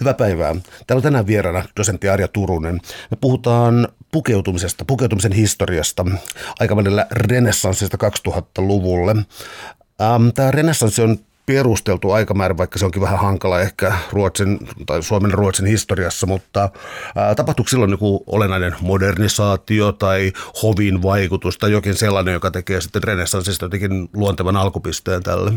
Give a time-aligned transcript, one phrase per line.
[0.00, 0.54] Hyvää päivää.
[0.86, 2.80] Täällä on tänään vieraana dosentti Arja Turunen.
[3.10, 6.06] Me puhutaan pukeutumisesta, pukeutumisen historiasta
[6.60, 9.16] aikavälillä renessanssista 2000-luvulle.
[10.00, 15.32] Ähm, Tämä renessanssi on perusteltu aikamäärä, vaikka se onkin vähän hankala ehkä Ruotsin tai Suomen
[15.32, 16.70] Ruotsin historiassa, mutta
[17.16, 20.32] ää, tapahtuuko silloin joku olennainen modernisaatio tai
[20.62, 25.52] hovin vaikutus tai jokin sellainen, joka tekee sitten renessanssista jotenkin luontevan alkupisteen tälle?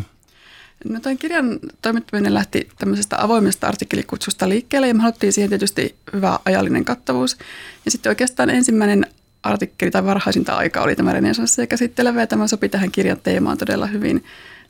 [0.83, 6.39] No tämän kirjan toimittaminen lähti tämmöisestä avoimesta artikkelikutsusta liikkeelle ja me haluttiin siihen tietysti hyvä
[6.45, 7.37] ajallinen kattavuus.
[7.85, 9.05] Ja sitten oikeastaan ensimmäinen
[9.43, 13.87] artikkeli tai varhaisinta aika oli tämä renesanssia käsittelevä ja tämä sopi tähän kirjan teemaan todella
[13.87, 14.23] hyvin,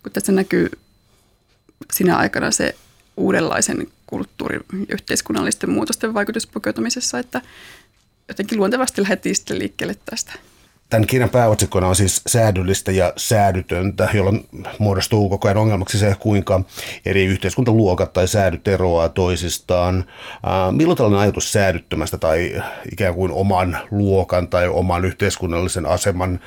[0.03, 0.69] kun tässä näkyy
[1.93, 2.75] sinä aikana se
[3.17, 7.41] uudenlaisen kulttuurin ja yhteiskunnallisten muutosten vaikutus pukeutumisessa, että
[8.27, 10.33] jotenkin luontevasti lähdettiin sitten liikkeelle tästä.
[10.89, 14.47] Tämän kirjan pääotsikkona on siis säädyllistä ja säädytöntä, jolloin
[14.79, 16.61] muodostuu koko ajan ongelmaksi se, kuinka
[17.05, 20.05] eri yhteiskuntaluokat tai säädyt eroaa toisistaan.
[20.71, 26.39] Milloin tällainen ajatus säädyttömästä tai ikään kuin oman luokan tai oman yhteiskunnallisen aseman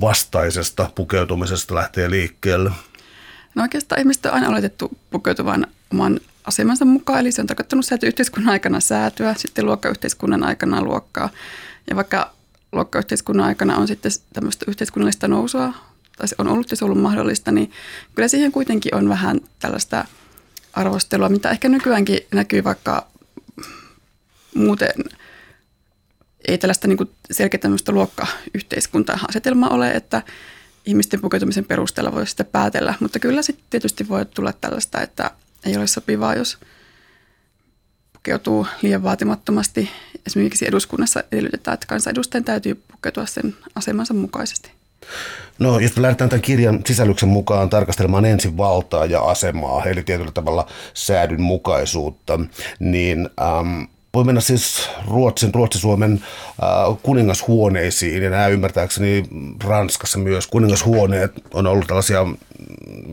[0.00, 2.70] vastaisesta pukeutumisesta lähtee liikkeelle?
[3.54, 8.06] No oikeastaan ihmiset on aina oletettu pukeutuvan oman asemansa mukaan, eli se on tarkoittanut sääty
[8.06, 11.30] yhteiskunnan aikana säätyä, sitten luokkayhteiskunnan aikana luokkaa.
[11.90, 12.34] Ja vaikka
[12.74, 15.74] luokkayhteiskunnan aikana on sitten tämmöistä yhteiskunnallista nousua,
[16.16, 17.70] tai se on ollut ja se on ollut mahdollista, niin
[18.14, 20.04] kyllä siihen kuitenkin on vähän tällaista
[20.72, 23.06] arvostelua, mitä ehkä nykyäänkin näkyy vaikka
[24.54, 24.92] muuten
[26.48, 30.22] ei tällaista niin selkeä tämmöistä luokkayhteiskunta-asetelmaa ole, että
[30.86, 35.30] ihmisten pukeutumisen perusteella voi sitä päätellä, mutta kyllä sitten tietysti voi tulla tällaista, että
[35.64, 36.58] ei ole sopivaa, jos
[38.24, 39.90] pukeutuu liian vaatimattomasti.
[40.26, 44.70] Esimerkiksi eduskunnassa edellytetään, että kansanedustajan täytyy pukeutua sen asemansa mukaisesti.
[45.58, 50.30] No, jos me lähdetään tämän kirjan sisällyksen mukaan tarkastelemaan ensin valtaa ja asemaa, eli tietyllä
[50.30, 52.40] tavalla säädyn mukaisuutta,
[52.78, 53.82] niin ähm,
[54.14, 59.24] voi mennä siis Ruotsin, Ruotsi-Suomen äh, kuningashuoneisiin, ja nämä ymmärtääkseni
[59.64, 62.26] Ranskassa myös kuningashuoneet on ollut tällaisia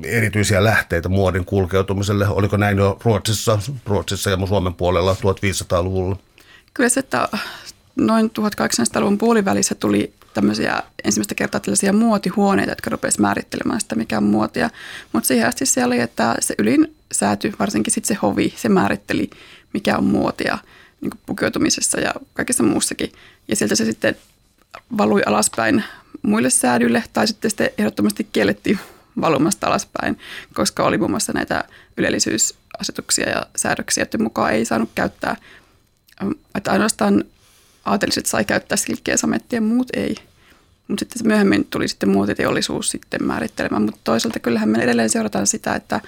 [0.03, 2.27] erityisiä lähteitä muodin kulkeutumiselle.
[2.27, 6.17] Oliko näin jo Ruotsissa, Ruotsissa ja Suomen puolella 1500-luvulla?
[6.73, 7.29] Kyllä se, että
[7.95, 14.23] noin 1800-luvun puolivälissä tuli tämmöisiä ensimmäistä kertaa tällaisia muotihuoneita, jotka rupesivat määrittelemään sitä, mikä on
[14.23, 14.69] muotia.
[15.13, 19.29] Mutta siihen asti se oli, että se ylin sääty, varsinkin sitten se hovi, se määritteli,
[19.73, 20.57] mikä on muotia
[21.01, 23.11] niin pukeutumisessa ja kaikessa muussakin.
[23.47, 24.15] Ja sieltä se sitten
[24.97, 25.83] valui alaspäin
[26.21, 28.79] muille säädyille tai sitten, sitten ehdottomasti kiellettiin
[29.21, 30.19] valumasta alaspäin,
[30.53, 31.63] koska oli muun muassa näitä
[31.97, 35.35] ylellisyysasetuksia ja säädöksiä, että mukaan ei saanut käyttää,
[36.55, 37.23] että ainoastaan
[37.85, 40.15] aateliset sai käyttää silkkiä samettia ja muut ei.
[40.87, 45.75] Mutta sitten myöhemmin tuli sitten muotiteollisuus sitten määrittelemään, mutta toisaalta kyllähän me edelleen seurataan sitä,
[45.75, 46.01] että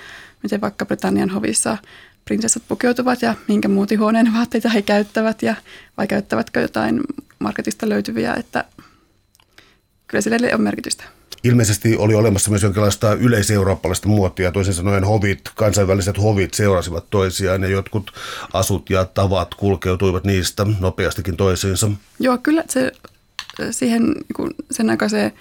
[0.43, 1.77] miten vaikka Britannian hovissa
[2.25, 5.55] prinsessat pukeutuvat ja minkä muotihuoneen vaatteita he käyttävät ja
[5.97, 7.01] vai käyttävätkö jotain
[7.39, 8.65] marketista löytyviä, että
[10.07, 11.03] kyllä sille on merkitystä.
[11.43, 17.69] Ilmeisesti oli olemassa myös jonkinlaista yleiseurooppalaista muotia, toisin sanoen hovit, kansainväliset hovit seurasivat toisiaan ja
[17.69, 18.11] jotkut
[18.53, 21.91] asut ja tavat kulkeutuivat niistä nopeastikin toisiinsa.
[22.19, 22.91] Joo, kyllä se,
[23.71, 25.31] siihen niin sen aikaiseen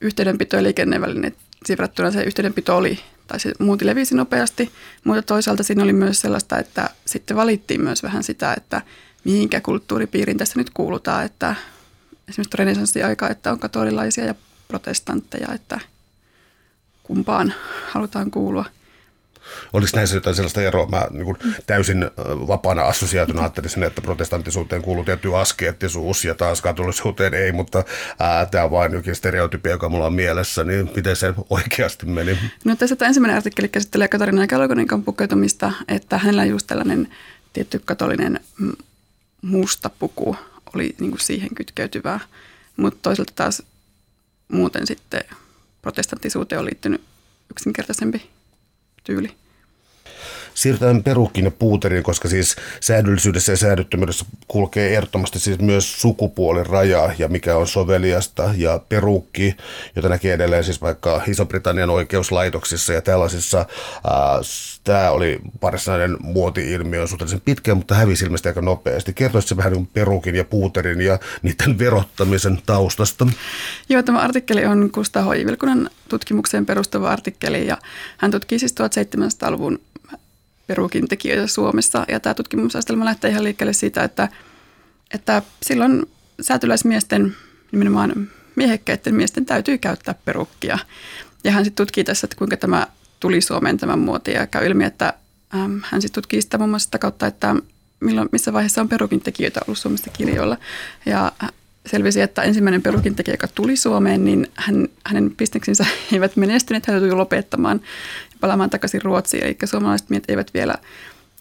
[0.00, 1.34] yhteydenpito ja liikennevälineet
[1.68, 4.72] verrattuna se yhteydenpito oli, tai se muuti levisi nopeasti,
[5.04, 8.82] mutta toisaalta siinä oli myös sellaista, että sitten valittiin myös vähän sitä, että
[9.24, 11.54] mihinkä kulttuuripiiriin tässä nyt kuulutaan, että
[12.28, 14.34] esimerkiksi renesanssiaika, että on katolilaisia ja
[14.68, 15.80] protestantteja, että
[17.02, 17.54] kumpaan
[17.92, 18.64] halutaan kuulua–
[19.72, 20.86] Oliko näissä jotain sellaista eroa?
[20.86, 21.36] Mä niin kuin
[21.66, 27.84] täysin vapaana assosiaatuna ajattelisin, että protestanttisuuteen kuuluu tietty askeettisuus ja taas katolisuuteen ei, mutta
[28.50, 32.38] tämä on vain jokin stereotypia, joka mulla on mielessä, niin miten se oikeasti meni?
[32.64, 37.08] No tässä tämä ensimmäinen artikkeli käsittelee Katarina Kalkoninkan pukeutumista, että hänellä just tällainen
[37.52, 38.40] tietty katolinen
[39.42, 40.36] musta puku
[40.74, 42.20] oli niin kuin siihen kytkeytyvää,
[42.76, 43.62] mutta toisaalta taas
[44.48, 45.24] muuten sitten
[45.82, 47.00] protestanttisuuteen on liittynyt
[47.50, 48.30] yksinkertaisempi
[49.04, 49.41] tyyli.
[50.54, 57.14] Siirrytään perukkiin ja puuteriin, koska siis säädöllisyydessä ja säädyttömyydessä kulkee ehdottomasti siis myös sukupuolen raja
[57.18, 59.56] ja mikä on soveliasta ja perukki,
[59.96, 63.66] jota näkee edelleen siis vaikka Iso-Britannian oikeuslaitoksissa ja tällaisissa.
[64.84, 69.12] Tämä oli varsinainen muoti-ilmiö suhteellisen pitkään, mutta hävisi ilmeisesti aika nopeasti.
[69.12, 73.26] Kertoisitko vähän niin perukin ja puuterin ja niiden verottamisen taustasta?
[73.88, 77.78] Joo, tämä artikkeli on Kustaa Hoivilkunan tutkimukseen perustuva artikkeli ja
[78.18, 79.80] hän tutkii siis 1700-luvun
[80.72, 82.04] perukin tekijöitä Suomessa.
[82.08, 84.28] Ja tämä tutkimusastelma lähtee ihan liikkeelle siitä, että,
[85.14, 86.06] että silloin
[86.40, 87.36] säätyläismiesten,
[87.72, 90.78] nimenomaan miehekkäiden miesten täytyy käyttää perukkia.
[91.44, 92.86] Ja hän sitten tutkii tässä, että kuinka tämä
[93.20, 95.14] tuli Suomeen tämä muoti ja käy ilmi, että
[95.54, 97.54] ähm, hän sitten tutkii sitä muun muassa sitä kautta, että
[98.00, 100.56] milloin, missä vaiheessa on perukin tekijöitä ollut Suomesta kirjoilla.
[101.06, 101.32] Ja
[101.86, 106.94] selvisi, että ensimmäinen perukin tekijä, joka tuli Suomeen, niin hän, hänen bisneksensä eivät menestyneet, hän
[106.96, 107.80] joutui lopettamaan
[108.30, 109.44] ja palaamaan takaisin Ruotsiin.
[109.44, 110.74] Eli suomalaiset miehet eivät vielä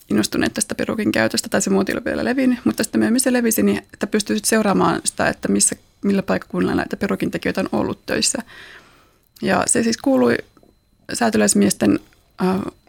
[0.09, 3.63] innostuneet tästä perukin käytöstä, tai se muoti oli vielä levinnyt, mutta sitten myöhemmin se levisi,
[3.63, 8.39] niin että pystyy seuraamaan sitä, että missä, millä paikkakunnalla näitä perukin tekijöitä on ollut töissä.
[9.41, 10.37] Ja se siis kuului
[11.13, 11.99] säätyläismiesten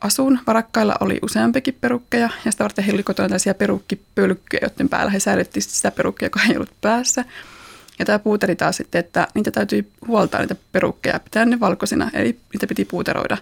[0.00, 0.38] asuun.
[0.46, 5.20] Varakkailla oli useampikin perukkeja ja sitä varten heillä oli kotona tällaisia perukkipölkkyjä, joiden päällä he
[5.20, 7.24] säilyttivät sitä perukkia, joka ei ollut päässä.
[7.98, 12.38] Ja tämä puuteri taas sitten, että niitä täytyy huoltaa niitä perukkeja, pitää ne valkoisina, eli
[12.52, 13.36] niitä piti puuteroida.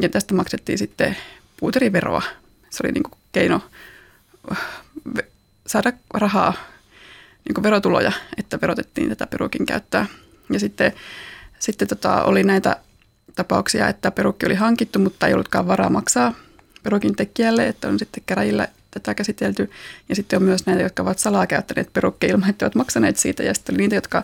[0.00, 1.16] Ja tästä maksettiin sitten
[1.60, 2.22] puuteriveroa.
[2.70, 3.60] Se oli niin kuin keino
[5.66, 6.54] saada rahaa,
[7.44, 10.06] niin kuin verotuloja, että verotettiin tätä perukin käyttöä.
[10.52, 10.92] Ja sitten,
[11.58, 12.76] sitten tota, oli näitä
[13.34, 16.34] tapauksia, että perukki oli hankittu, mutta ei ollutkaan varaa maksaa
[16.82, 19.70] perukin tekijälle, että on sitten käräjillä tätä käsitelty.
[20.08, 23.42] Ja sitten on myös näitä, jotka ovat salaa käyttäneet perukkeja ilman, että ovat maksaneet siitä.
[23.42, 24.22] Ja sitten oli niitä, jotka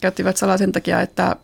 [0.00, 1.36] käyttivät salaa sen takia, että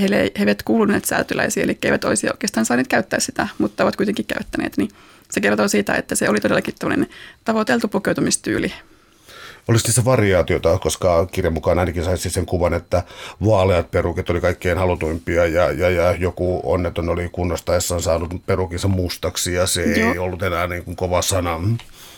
[0.00, 4.26] heille he eivät kuuluneet säätyläisiä, eli eivät olisi oikeastaan saaneet käyttää sitä, mutta ovat kuitenkin
[4.26, 4.76] käyttäneet.
[4.76, 4.90] Niin
[5.30, 6.74] se kertoo siitä, että se oli todellakin
[7.44, 8.72] tavoiteltu pukeutumistyyli
[9.70, 13.02] olisi niissä variaatiota, koska kirjan mukaan ainakin saisi sen kuvan, että
[13.44, 19.54] vaaleat perukit oli kaikkein halutuimpia ja, ja, ja joku onneton oli kunnostaessaan saanut perukinsa mustaksi
[19.54, 20.12] ja se Joo.
[20.12, 21.60] ei ollut enää niin kuin kova sana.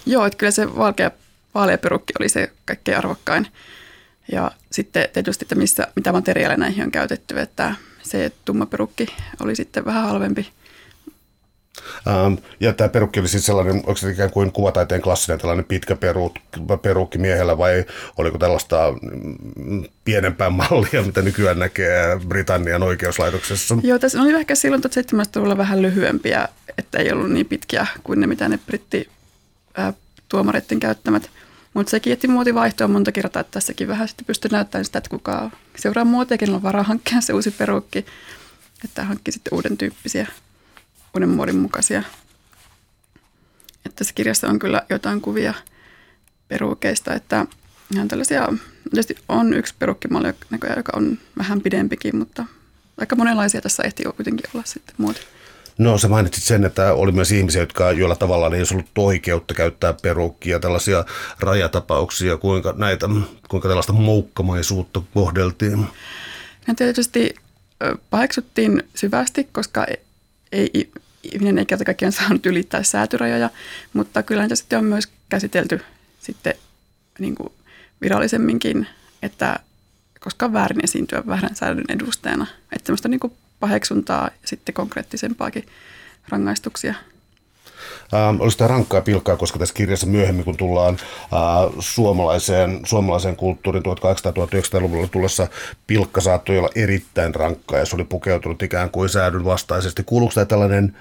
[0.07, 1.11] Joo, että kyllä se valkea,
[1.55, 3.47] vaalea perukki oli se kaikkein arvokkain.
[4.33, 9.07] Ja sitten tietysti, että missä, mitä materiaaleja näihin on käytetty, että se tumma perukki
[9.41, 10.49] oli sitten vähän halvempi–
[12.09, 15.97] Ähm, ja tämä perukki oli siis sellainen, onko se ikään kuin kuvataiteen klassinen tällainen pitkä
[15.97, 16.35] peruk,
[16.83, 17.85] perukki miehellä vai
[18.17, 18.95] oliko tällaista
[19.57, 23.77] mm, pienempää mallia, mitä nykyään näkee Britannian oikeuslaitoksessa?
[23.83, 26.49] Joo, tässä oli ehkä silloin 1700-luvulla vähän lyhyempiä,
[26.79, 29.09] että ei ollut niin pitkiä kuin ne, mitä ne britti
[30.29, 31.31] tuomareiden käyttämät.
[31.75, 35.11] Mutta sekin, että muoti vaihtoa monta kertaa, että tässäkin vähän sitten pystyy näyttämään sitä, että
[35.11, 38.07] kuka seuraa muotia, kenellä on varaa hankkia se uusi perukki,
[38.85, 40.27] että hankki sitten uuden tyyppisiä
[41.15, 42.03] uuden muodin mukaisia.
[43.87, 45.55] Että tässä kirjassa on kyllä jotain kuvia
[46.49, 47.47] perukeista, että
[47.95, 48.49] ihan tällaisia,
[48.91, 50.29] tietysti on yksi perukkimalli,
[50.77, 52.45] joka on vähän pidempikin, mutta
[52.99, 55.21] aika monenlaisia tässä ehtii kuitenkin olla sitten muoti.
[55.79, 59.55] No sä mainitsit sen, että oli myös ihmisiä, jotka joilla tavalla ei olisi ollut oikeutta
[59.55, 61.05] käyttää perukkia, tällaisia
[61.41, 63.09] rajatapauksia, kuinka, näitä,
[63.49, 65.87] kuinka tällaista moukkamaisuutta kohdeltiin?
[66.69, 67.35] Ja tietysti
[68.11, 69.87] paheksuttiin syvästi, koska
[70.53, 70.91] ei,
[71.23, 73.51] ihminen ei kerta kaikkiaan saanut ylittää säätyrajoja,
[73.93, 75.81] mutta kyllä niitä sitten on myös käsitelty
[76.21, 76.55] sitten
[77.19, 77.53] niin kuin
[78.01, 78.87] virallisemminkin,
[79.23, 79.59] että
[80.21, 82.47] koska on väärin esiintyä väärän säädön edustajana.
[82.73, 85.67] Että semmoista niin kuin paheksuntaa ja sitten konkreettisempaakin
[86.29, 86.95] rangaistuksia
[88.15, 93.85] Ähm, olisi tämä rankkaa pilkkaa, koska tässä kirjassa myöhemmin, kun tullaan äh, suomalaiseen, suomalaiseen kulttuuriin
[93.85, 95.47] 1800-1900-luvulla tullessa,
[95.87, 100.03] pilkka saattoi olla erittäin rankkaa ja se oli pukeutunut ikään kuin säädyn vastaisesti.
[100.03, 100.97] Kuuluuko tämä tällainen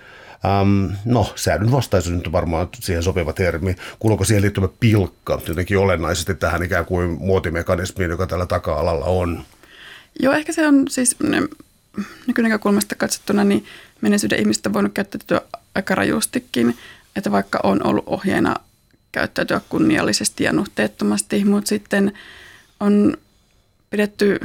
[0.62, 3.76] Um, no, säädyn vastaisuus nyt varmaan siihen sopiva termi.
[4.00, 9.44] Kuuluuko siihen liittyvä pilkka jotenkin olennaisesti tähän ikään kuin muotimekanismiin, joka tällä taka-alalla on?
[10.20, 11.16] Joo, ehkä se on siis
[12.28, 13.66] nykynäkökulmasta katsottuna, niin
[14.02, 15.42] menneisyyden ihmistä on voinut käyttäytyä
[15.76, 16.78] aika rajustikin,
[17.16, 18.56] että vaikka on ollut ohjeena
[19.12, 22.14] käyttäytyä kunniallisesti ja nuhteettomasti, mutta sitten
[22.80, 23.18] on
[23.90, 24.40] pidetty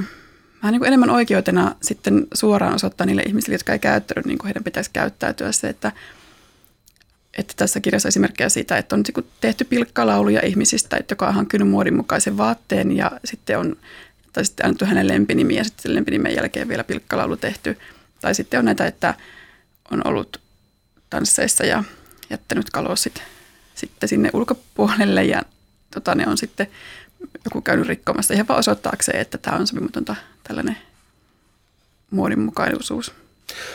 [0.63, 4.47] vähän niin kuin enemmän oikeutena sitten suoraan osoittaa niille ihmisille, jotka ei käyttänyt niin kuin
[4.47, 5.93] heidän pitäisi käyttäytyä se, että,
[7.39, 11.69] että tässä kirjassa esimerkkejä siitä, että on niin tehty pilkkalauluja ihmisistä, että joka on hankkinut
[11.69, 13.77] muodin mukaisen vaatteen ja sitten on
[14.33, 17.79] tai sitten annettu hänen lempinimi ja sitten lempinimen jälkeen vielä pilkkalaulu tehty.
[18.21, 19.15] Tai sitten on näitä, että
[19.91, 20.41] on ollut
[21.11, 21.85] tansseissa ja
[22.31, 23.23] jättänyt kalossit
[23.75, 25.43] sitten sinne ulkopuolelle ja
[25.95, 26.67] tota, ne on sitten
[27.45, 30.77] joku käynyt rikkomassa ihan vaan osoittaakseen, että tämä on sopimatonta tällainen
[32.11, 33.13] muodinmukaisuus.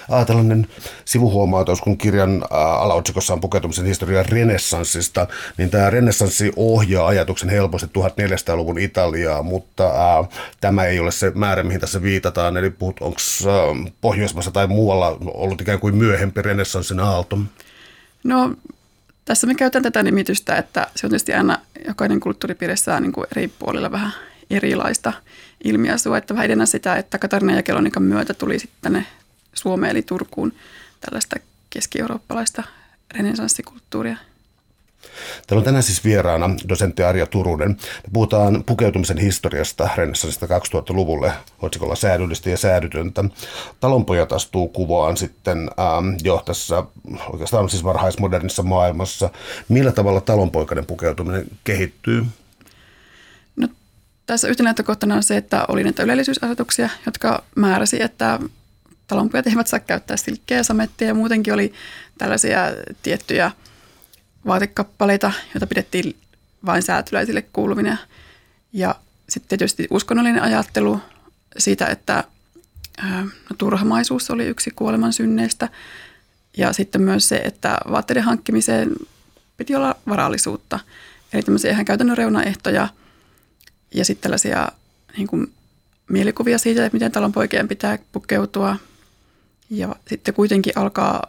[0.10, 0.68] Ah, tällainen
[1.06, 8.80] sivuhuomautus, kun kirjan alaotsikossa on pukeutumisen historia renessanssista, niin tämä renessanssi ohjaa ajatuksen helposti 1400-luvun
[8.80, 10.24] Italiaa, mutta ää,
[10.62, 12.58] tämä ei ole se määrä, mihin tässä viitataan.
[12.58, 13.20] Eli puhut, onko
[14.02, 17.38] Pohjoismaissa tai muualla ollut ikään kuin myöhempi renessanssin aalto?
[18.24, 18.56] No
[19.26, 21.58] tässä me käytän tätä nimitystä, että se on tietysti aina
[21.88, 24.12] jokainen kulttuuripiiri saa niin kuin eri puolilla vähän
[24.50, 25.14] erilaista
[25.64, 29.06] ilmiasua, että vähän sitä, että Katarina ja Kelonikan myötä tuli sitten tänne
[29.54, 30.54] Suomeen eli Turkuun
[31.00, 31.36] tällaista
[31.70, 32.64] keski-eurooppalaista
[33.14, 34.18] renesanssikulttuuria.
[35.48, 37.78] Täällä on tänään siis vieraana dosentti Arja Turunen.
[38.14, 43.24] Puhutaan pukeutumisen historiasta renessanssista 2000-luvulle otsikolla säädyllistä ja säädytöntä.
[43.80, 46.84] Talonpojat astuu kuvaan sitten ähm, jo tässä
[47.30, 49.30] oikeastaan siis varhaismodernissa maailmassa.
[49.70, 52.26] Millä tavalla talonpoikainen pukeutuminen kehittyy?
[53.56, 53.68] No,
[54.26, 58.40] tässä yhtenä näyttökohtana on se, että oli näitä ylellisyysasetuksia, jotka määräsi, että
[59.12, 61.74] talonpojat eivät saa käyttää silkkeä samettia ja muutenkin oli
[62.18, 62.60] tällaisia
[63.04, 63.52] tiettyjä–
[64.46, 66.16] vaatekappaleita, joita pidettiin
[66.66, 67.98] vain säätyläisille kuuluvina.
[68.74, 68.96] Ja
[69.30, 71.00] sitten tietysti uskonnollinen ajattelu
[71.58, 72.24] siitä, että
[73.50, 75.70] no, turhamaisuus oli yksi kuoleman synneistä.
[76.58, 78.92] Ja sitten myös se, että vaatteiden hankkimiseen
[79.58, 80.80] piti olla varallisuutta.
[81.34, 82.88] Eli tämmöisiä ihan käytännön reunaehtoja
[83.94, 84.68] ja sitten tällaisia
[85.18, 85.54] niin kuin,
[86.10, 88.76] mielikuvia siitä, että miten talon poikien pitää pukeutua.
[89.72, 91.28] Ja sitten kuitenkin alkaa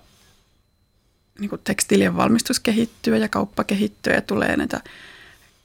[1.39, 4.81] niin kuin tekstiilien valmistus kehittyy ja kauppa kehittyy ja tulee näitä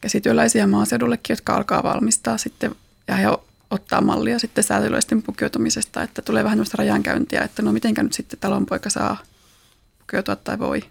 [0.02, 2.76] käsityöläisiä maaseudullekin, jotka alkaa valmistaa sitten
[3.08, 3.28] ja he
[3.70, 8.40] ottaa mallia sitten säätyläisten pukeutumisesta, että tulee vähän tämmöistä rajankäyntiä, että no mitenkä nyt sitten
[8.40, 9.18] talonpoika saa
[10.00, 10.84] pukeutua tai voi.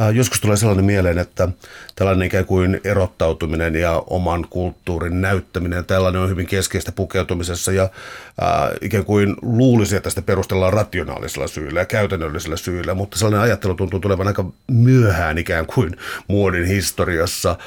[0.00, 1.48] Äh, joskus tulee sellainen mieleen, että
[1.96, 8.70] tällainen ikään kuin erottautuminen ja oman kulttuurin näyttäminen, tällainen on hyvin keskeistä pukeutumisessa ja äh,
[8.80, 14.00] ikään kuin luulisi, että sitä perustellaan rationaalisella syyllä ja käytännöllisellä syyllä, mutta sellainen ajattelu tuntuu
[14.00, 15.96] tulevan aika myöhään ikään kuin
[16.28, 17.50] muodin historiassa.
[17.50, 17.58] Äh,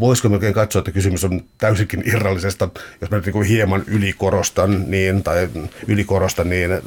[0.00, 2.68] voisiko me oikein katsoa, että kysymys on täysinkin irrallisesta,
[3.00, 5.48] jos mä nyt niin hieman ylikorostan, niin, tai
[5.88, 6.80] ylikorostan, niin ää,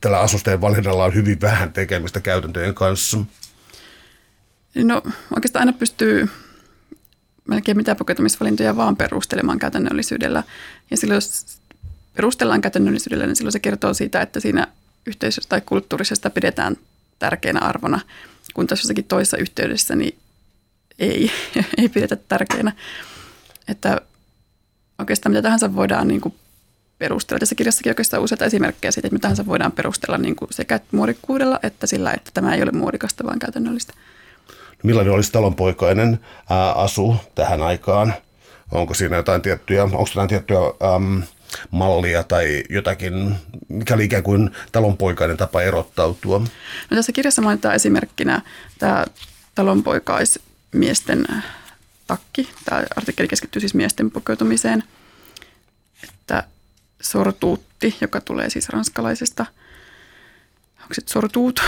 [0.00, 3.18] tällä asusteen valinnalla on hyvin vähän tekemistä käytäntöjen kanssa.
[4.84, 5.02] No
[5.36, 6.28] oikeastaan aina pystyy
[7.48, 10.42] melkein mitä pukeutumisvalintoja vaan perustelemaan käytännöllisyydellä.
[10.90, 11.60] Ja silloin jos
[12.14, 14.66] perustellaan käytännöllisyydellä, niin silloin se kertoo siitä, että siinä
[15.06, 16.76] yhteisössä tai kulttuurisesta pidetään
[17.18, 18.00] tärkeänä arvona,
[18.54, 20.18] kun tässä jossakin toisessa yhteydessä niin
[20.98, 21.30] ei,
[21.78, 22.72] ei pidetä tärkeänä.
[23.68, 24.00] Että
[24.98, 26.34] oikeastaan mitä tahansa voidaan niin kuin
[26.98, 27.38] perustella.
[27.38, 31.60] Tässä kirjassakin oikeastaan useita esimerkkejä siitä, että mitä tahansa voidaan perustella niin kuin sekä muodikkuudella
[31.62, 33.92] että sillä, että tämä ei ole muodikasta, vaan käytännöllistä
[34.82, 36.20] millainen olisi talonpoikainen
[36.50, 38.14] ää, asu tähän aikaan?
[38.72, 40.58] Onko siinä jotain tiettyjä, onko jotain tiettyä
[40.94, 41.22] äm,
[41.70, 43.34] mallia tai jotakin,
[43.68, 46.38] mikä oli ikään kuin talonpoikainen tapa erottautua?
[46.90, 48.42] No tässä kirjassa mainitaan esimerkkinä
[48.78, 49.04] tämä
[49.54, 51.26] talonpoikaismiesten
[52.06, 52.48] takki.
[52.64, 54.84] Tämä artikkeli keskittyy siis miesten pukeutumiseen.
[56.04, 56.44] Että
[57.00, 59.46] sortuutti, joka tulee siis ranskalaisesta,
[60.82, 61.60] onko se sortuut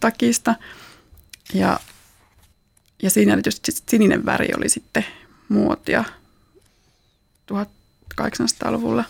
[0.00, 0.54] takista.
[1.54, 1.80] Ja
[3.02, 5.04] ja siinä erityisesti sininen väri oli sitten
[5.48, 6.04] muotia
[7.52, 9.04] 1800-luvulla.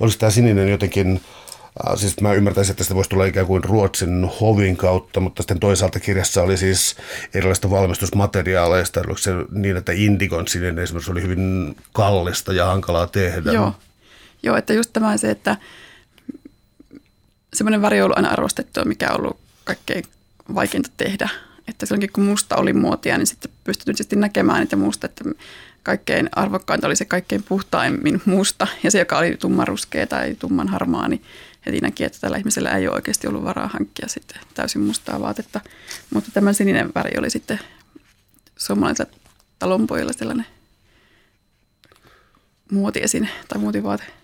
[0.00, 1.20] Olisi tämä sininen jotenkin,
[1.88, 5.60] äh, siis mä ymmärtäisin, että sitä voisi tulla ikään kuin Ruotsin hovin kautta, mutta sitten
[5.60, 6.96] toisaalta kirjassa oli siis
[7.34, 9.00] erilaista valmistusmateriaaleista.
[9.00, 13.52] Oliko se niin, että indigon sininen esimerkiksi oli hyvin kallista ja hankalaa tehdä?
[13.52, 13.74] Joo,
[14.42, 15.56] Joo että just tämä se, että
[17.54, 20.04] semmoinen väri on ollut aina arvostettua, mikä on ollut kaikkein
[20.54, 21.28] vaikeinta tehdä–
[21.68, 25.24] että silloinkin kun musta oli muotia, niin sitten pystyttiin näkemään niitä musta, että
[25.82, 30.68] kaikkein arvokkainta oli se kaikkein puhtaimmin musta ja se, joka oli tumman ruskea tai tumman
[30.68, 31.22] harmaa, niin
[31.66, 35.60] heti näki, että tällä ihmisellä ei ole oikeasti ollut varaa hankkia sitten täysin mustaa vaatetta.
[36.14, 37.60] Mutta tämä sininen väri oli sitten
[38.56, 39.10] suomalaisilla
[39.58, 40.46] talonpojilla sellainen
[42.72, 44.21] muotiesine tai muotivaate.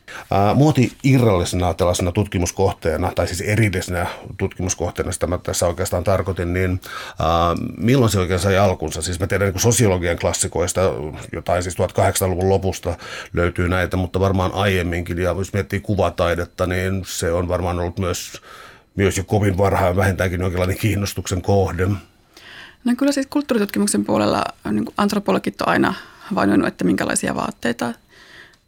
[0.54, 6.80] Muoti irrallisena tällaisena tutkimuskohteena, tai siis erillisenä tutkimuskohteena, sitä mä tässä oikeastaan tarkoitin, niin
[7.76, 9.02] milloin se oikein sai alkunsa?
[9.02, 10.80] Siis mä tiedän niin sosiologian klassikoista,
[11.32, 12.96] jotain siis 1800-luvun lopusta
[13.32, 18.42] löytyy näitä, mutta varmaan aiemminkin, ja jos miettii kuvataidetta, niin se on varmaan ollut myös,
[18.96, 21.88] myös jo kovin varhain vähintäänkin jonkinlainen kiinnostuksen kohde.
[22.84, 27.94] No kyllä siis kulttuuritutkimuksen puolella niin antropologit on aina havainnoinut, että minkälaisia vaatteita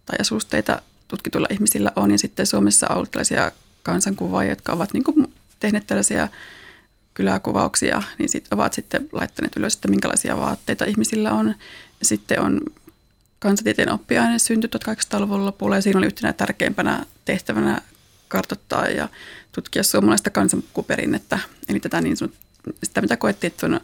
[0.06, 2.10] tai asusteita tutkituilla ihmisillä on.
[2.10, 3.52] Ja sitten Suomessa on ollut tällaisia
[3.82, 6.28] kansankuvaajia, jotka ovat niin kuin tehneet tällaisia
[7.14, 11.54] kyläkuvauksia, niin sit ovat sitten laittaneet ylös, että minkälaisia vaatteita ihmisillä on.
[12.02, 12.60] Sitten on
[13.38, 17.82] kansantieteen oppiaine syntyi 1800-luvun lopulla ja siinä oli yhtenä tärkeimpänä tehtävänä
[18.28, 19.08] kartoittaa ja
[19.52, 21.38] tutkia suomalaista kansankuperinnettä.
[21.68, 22.34] Eli tätä niin sanot,
[22.82, 23.80] sitä, mitä koettiin, että on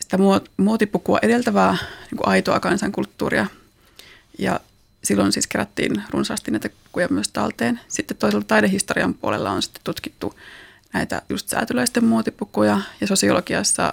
[0.00, 0.18] sitä
[0.56, 1.72] muotipukua edeltävää
[2.10, 3.46] niin kuin aitoa kansankulttuuria.
[4.38, 4.60] Ja
[5.04, 7.80] silloin siis kerättiin runsaasti näitä kuvia myös talteen.
[7.88, 10.34] Sitten toisella taidehistorian puolella on sitten tutkittu
[10.92, 13.92] näitä just säätyläisten muotipukuja ja sosiologiassa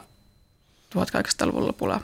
[0.96, 2.02] 1800-luvun lopulla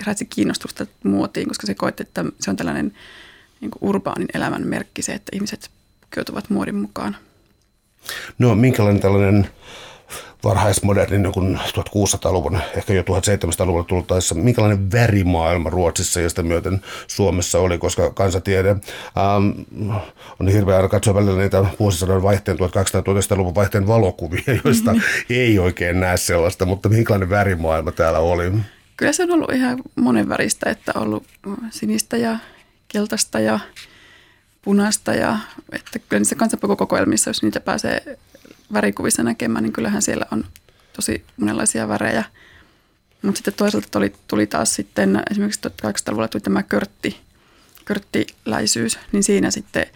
[0.00, 2.92] heräsi kiinnostusta muotiin, koska se koetti, että se on tällainen
[3.60, 5.70] niin urbaanin elämän merkki se, että ihmiset
[6.00, 7.16] pukeutuvat muodin mukaan.
[8.38, 9.50] No minkälainen tällainen
[10.44, 17.78] varhaismodernin niin 1600-luvun, ehkä jo 1700-luvulla tultaessa, minkälainen värimaailma Ruotsissa ja sitä myöten Suomessa oli,
[17.78, 20.00] koska kansatiede ähm,
[20.40, 25.24] on hirveä aina katsoa välillä niitä vuosisadan vaihteen 1800-luvun vaihteen valokuvia, joista mm-hmm.
[25.30, 28.52] ei oikein näe sellaista, mutta minkälainen värimaailma täällä oli?
[28.96, 31.26] Kyllä se on ollut ihan monen väristä, että on ollut
[31.70, 32.38] sinistä ja
[32.88, 33.58] keltaista ja
[34.62, 35.38] punaista ja
[35.72, 38.18] että kyllä niissä kansanpukukokoelmissa, jos niitä pääsee
[38.74, 40.44] värikuvissa näkemään, niin kyllähän siellä on
[40.92, 42.24] tosi monenlaisia värejä.
[43.22, 47.20] Mutta sitten toisaalta tuli, tuli taas sitten esimerkiksi 1800-luvulla tuli tämä körtti,
[47.84, 49.86] körttiläisyys, niin siinä sitten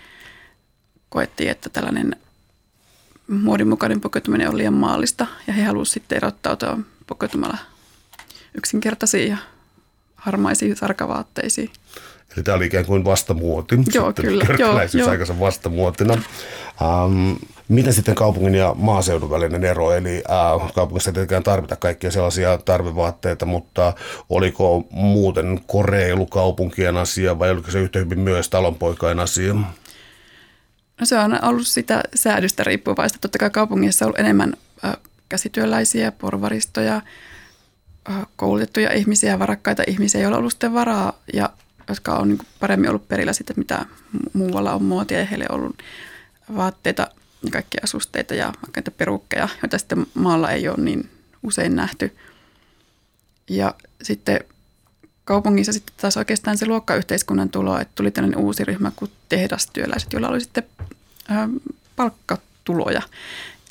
[1.08, 2.16] koettiin, että tällainen
[3.28, 7.58] muodinmukainen pukeutuminen on liian maallista ja he halusivat sitten erottautua pukeutumalla
[8.54, 9.37] yksinkertaisiin ja
[10.16, 11.70] harmaisiin sarkavaatteisiin.
[12.37, 13.75] Eli tämä oli ikään kuin vastamuoti.
[13.94, 14.44] Joo, sitten kyllä.
[14.58, 15.40] Joo, joo.
[15.40, 16.14] vastamuotina.
[16.14, 19.92] Um, miten sitten kaupungin ja maaseudun välinen ero?
[19.92, 23.92] Eli uh, kaupungissa ei tietenkään tarvita kaikkia sellaisia tarvevaatteita, mutta
[24.28, 29.54] oliko muuten koreilu kaupunkien asia vai oliko se yhtä hyvin myös talonpoikain asia?
[31.00, 33.18] No se on ollut sitä säädöstä riippuvaista.
[33.20, 34.96] Totta kai kaupungissa on ollut enemmän äh,
[35.28, 37.02] käsityöläisiä, porvaristoja,
[38.10, 41.50] äh, koulutettuja ihmisiä, varakkaita ihmisiä, joilla on ollut sitten varaa ja
[41.88, 43.87] jotka on niin paremmin ollut perillä sitten, mitä
[44.32, 45.82] muualla on muotia ja heille on ollut
[46.56, 47.06] vaatteita
[47.50, 51.11] kaikkia asusteita ja vaikka perukkeja, joita sitten maalla ei ole niin
[51.42, 52.16] usein nähty.
[53.50, 54.40] Ja sitten
[55.25, 60.28] kaupungissa sitten taas oikeastaan se luokkayhteiskunnan tulo, että tuli tällainen uusi ryhmä kuin tehdastyöläiset, joilla
[60.28, 60.64] oli sitten
[61.30, 61.49] ä,
[61.97, 63.02] palkkatuloja.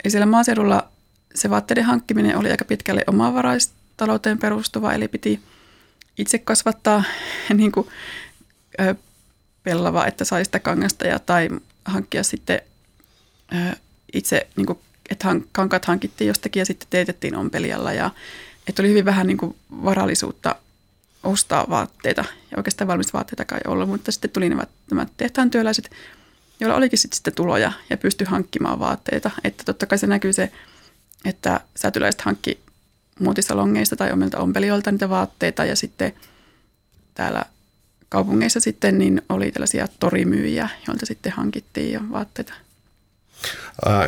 [0.04, 0.88] Eli siellä maaseudulla
[1.36, 5.40] se vaatteiden hankkiminen oli aika pitkälle omavaraista,talouteen perustuva, eli piti–
[6.18, 7.04] itse kasvattaa
[7.54, 7.88] niin kuin,
[8.82, 8.96] ö,
[9.64, 11.50] pellavaa, että sai sitä kangasta ja, tai
[11.86, 12.62] hankkia sitten
[14.14, 18.12] itse, niin kuin, että kankat hankittiin jostakin ja sitten teetettiin ompelijalla ja
[18.68, 20.56] että oli hyvin vähän niin kuin, varallisuutta
[21.24, 25.92] ostaa vaatteita ja oikeastaan vaatteita kai ollut, mutta sitten tuli nämä, nämä tehtaan työläiset,
[26.60, 29.32] joilla olikin sitten, sitten tuloja ja pystyi hankkimaan vaatteita.
[29.44, 30.52] Että totta kai se näkyy se,
[31.26, 32.60] että säätyläiset hankki
[33.20, 36.14] muotisalongeista tai omilta ompelijoilta niitä vaatteita ja sitten
[37.14, 37.46] täällä
[38.10, 42.54] kaupungeissa sitten niin oli tällaisia torimyyjiä, joilta sitten hankittiin jo vaatteita.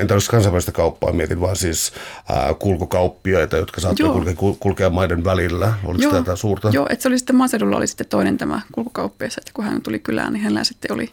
[0.02, 1.94] Entä jos kansainvälistä kauppaa mietin, vaan siis
[2.30, 5.74] ää, kulkukauppiaita, jotka saattavat kulkea, kulkea maiden välillä.
[5.84, 6.14] Oliko Joo.
[6.14, 6.70] tätä suurta?
[6.70, 10.00] Joo, että se oli sitten maaseudulla oli sitten toinen tämä kulkukauppias, että kun hän tuli
[10.00, 11.12] kylään, niin hänellä sitten oli,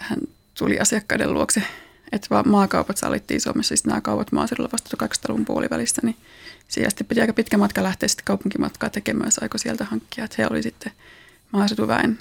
[0.00, 0.18] hän
[0.58, 1.62] tuli asiakkaiden luokse,
[2.12, 6.16] että vaan maakaupat sallittiin Suomessa, siis nämä kaupat maaseudulla vasta 200-luvun puolivälissä, niin
[6.72, 10.24] Siihen sitten piti aika pitkä matka lähteä sitten kaupunkimatkaa tekemään, jos aiko sieltä hankkia.
[10.24, 10.92] Että he oli sitten
[11.50, 12.18] maaseutuväen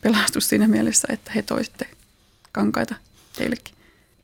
[0.00, 1.88] pelastus siinä mielessä, että he toi sitten
[2.52, 2.94] kankaita
[3.38, 3.73] heillekin.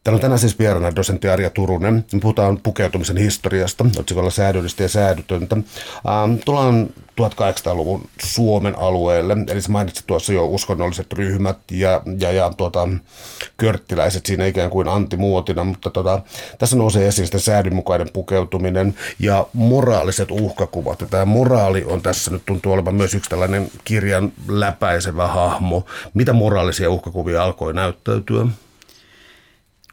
[0.04, 2.04] Täällä on tänään siis vieraana dosentti Arja Turunen.
[2.12, 5.56] Me puhutaan pukeutumisen historiasta, otsikolla säädöllistä ja säädytöntä.
[5.56, 6.88] Ähm, tullaan
[7.20, 12.88] 1800-luvun Suomen alueelle, eli sä mainitsit tuossa jo uskonnolliset ryhmät ja, ja, ja tuota,
[13.56, 16.20] körttiläiset siinä ikään kuin antimuotina, mutta tota,
[16.58, 21.00] tässä nousee esiin sitten säädynmukainen pukeutuminen ja moraaliset uhkakuvat.
[21.00, 25.86] Ja tämä moraali on tässä nyt tuntuu olevan myös yksi tällainen kirjan läpäisevä hahmo.
[26.14, 28.46] Mitä moraalisia uhkakuvia alkoi näyttäytyä?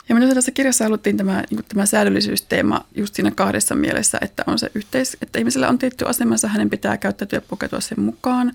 [0.09, 4.59] Ja minusta tässä kirjassa haluttiin tämä, niin tämä säädöllisyysteema just siinä kahdessa mielessä, että on
[4.59, 8.53] se yhteis, että ihmisellä on tietty asemansa, hänen pitää käyttäytyä pukeutua sen mukaan.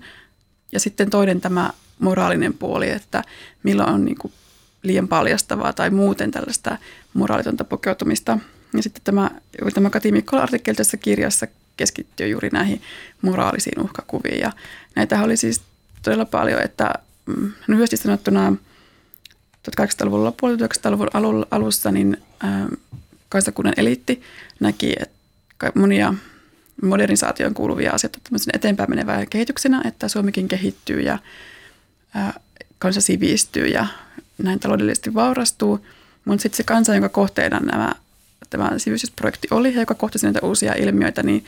[0.71, 3.23] Ja sitten toinen tämä moraalinen puoli, että
[3.63, 4.17] milloin on niin
[4.83, 6.77] liian paljastavaa tai muuten tällaista
[7.13, 8.39] moraalitonta pukeutumista.
[8.73, 9.29] Ja sitten tämä,
[9.73, 12.81] tämä Kati Mikkola artikkeli tässä kirjassa keskittyy juuri näihin
[13.21, 14.39] moraalisiin uhkakuviin.
[14.39, 14.51] Ja
[14.95, 15.61] näitä oli siis
[16.01, 16.93] todella paljon, että
[17.25, 18.55] mm, lyhyesti sanottuna–
[19.71, 21.09] 1800-luvun lopulla, 1900-luvun
[21.51, 22.17] alussa, niin
[23.29, 24.21] kansakunnan eliitti
[24.59, 26.13] näki että monia
[26.81, 31.19] modernisaation kuuluvia asioita tämmöisen eteenpäin menevää kehityksenä, että Suomikin kehittyy ja
[32.79, 33.87] kansa sivistyy ja
[34.37, 35.85] näin taloudellisesti vaurastuu.
[36.25, 37.91] Mutta sitten se kansa, jonka kohteena nämä,
[38.49, 41.45] tämä sivistysprojekti oli ja joka kohtasi näitä uusia ilmiöitä, niin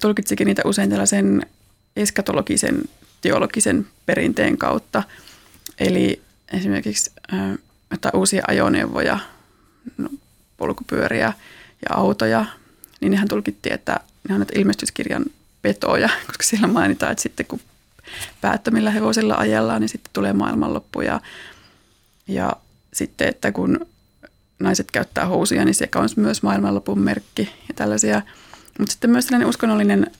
[0.00, 1.46] tulkitsikin niitä usein tällaisen
[1.96, 2.82] eskatologisen,
[3.20, 5.02] teologisen perinteen kautta.
[5.78, 7.58] Eli esimerkiksi äh,
[8.14, 9.18] uusia ajoneuvoja,
[9.96, 10.08] no,
[10.56, 11.32] polkupyöriä
[11.88, 12.46] ja autoja,
[13.00, 15.24] niin nehän tulkittiin, että ne on ilmestyskirjan
[15.62, 17.60] petoja, koska siellä mainitaan, että sitten kun
[18.40, 21.20] päättömillä hevosilla ajellaan, niin sitten tulee maailmanloppu ja,
[22.26, 22.52] ja
[22.92, 23.86] sitten, että kun
[24.58, 28.22] naiset käyttää housuja, niin se on myös maailmanlopun merkki ja tällaisia.
[28.78, 30.10] Mutta sitten myös sellainen uskonnollinen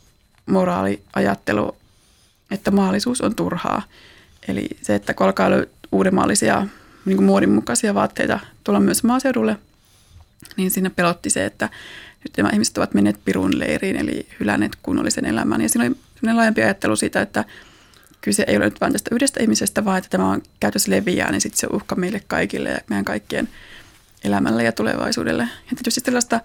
[0.46, 1.76] moraaliajattelu,
[2.50, 3.82] että maallisuus on turhaa.
[4.48, 5.50] Eli se, että kun alkaa
[5.92, 6.66] uudenmaallisia
[7.04, 9.56] niin kuin muodinmukaisia vaatteita tulla myös maaseudulle,
[10.56, 11.68] niin siinä pelotti se, että
[12.24, 15.60] nyt nämä ihmiset ovat menneet pirun leiriin, eli hylänneet kunnollisen elämän.
[15.60, 17.44] Ja siinä oli sellainen laajempi ajattelu siitä, että
[18.20, 21.40] kyse ei ole nyt vain tästä yhdestä ihmisestä, vaan että tämä on käytös leviää, niin
[21.40, 23.48] sitten se uhka meille kaikille ja meidän kaikkien
[24.24, 25.42] elämälle ja tulevaisuudelle.
[25.42, 26.40] Ja tietysti sellaista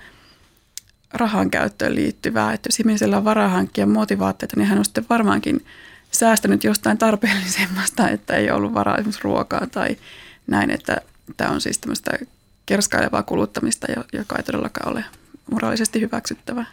[1.14, 5.66] rahan käyttöön liittyvää, että jos ihmisellä on varaa hankkia muotivaatteita, niin hän on sitten varmaankin
[6.16, 9.98] säästänyt jostain tarpeellisemmasta, että ei ollut varaa esimerkiksi ruokaa tai
[10.48, 11.02] näin, että
[11.38, 12.12] tämä on siis tämmöistä
[12.66, 15.06] kerskailevaa kuluttamista, joka ei todellakaan ole
[15.52, 16.66] moraalisesti hyväksyttävää.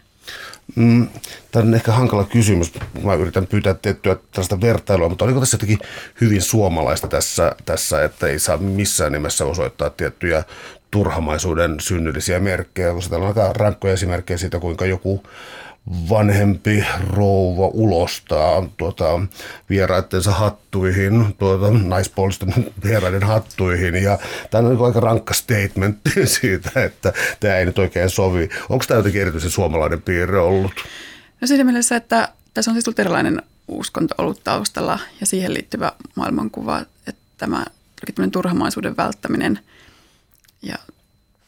[0.75, 1.07] Mm,
[1.51, 2.73] tämä on ehkä hankala kysymys.
[3.03, 5.79] Mä yritän pyytää tiettyä tällaista vertailua, mutta oliko tässä jotenkin
[6.21, 10.43] hyvin suomalaista tässä, tässä, että ei saa missään nimessä osoittaa tiettyjä
[10.91, 15.23] turhamaisuuden synnyllisiä merkkejä, koska täällä on aika rankkoja esimerkkejä siitä, kuinka joku
[16.09, 19.05] vanhempi rouva ulostaa tuota,
[19.69, 23.95] vieraittensa hattuihin, tuota, naispuolisten vieraiden hattuihin.
[23.95, 24.19] Ja
[24.51, 25.97] tämä on niin aika rankka statement
[26.39, 28.49] siitä, että tämä ei nyt oikein sovi.
[28.69, 30.73] Onko tämä jotenkin erityisen suomalainen piirre ollut?
[31.41, 36.79] No siinä mielessä, että tässä on siis erilainen uskonto ollut taustalla ja siihen liittyvä maailmankuva,
[36.79, 37.65] että tämä
[38.31, 39.59] turhamaisuuden välttäminen
[40.61, 40.75] ja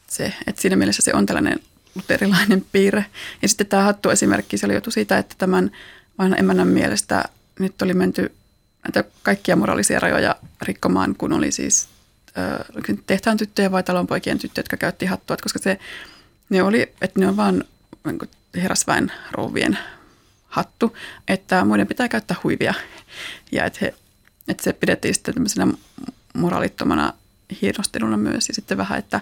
[0.08, 1.60] se, että siinä mielessä se on tällainen
[1.96, 3.06] luterilainen piirre.
[3.42, 5.72] Ja sitten tämä hattu esimerkki, se oli jotu siitä, että tämän
[6.18, 7.24] vanhan emännän mielestä
[7.60, 8.32] nyt oli menty
[8.84, 11.88] näitä kaikkia moraalisia rajoja rikkomaan, kun oli siis
[12.38, 15.80] äh, tehtaan tyttöjä vai talonpoikien tyttöjä, jotka käytti hattua, koska se,
[16.50, 17.64] ne oli, että ne on vaan
[18.06, 18.20] niin
[18.56, 19.78] herrasväen rouvien
[20.48, 22.74] hattu, että muiden pitää käyttää huivia
[23.52, 23.94] ja että, he,
[24.48, 25.68] että se pidettiin sitten tämmöisenä
[26.34, 27.14] moraalittomana
[27.62, 29.22] hienosteluna myös ja sitten vähän, että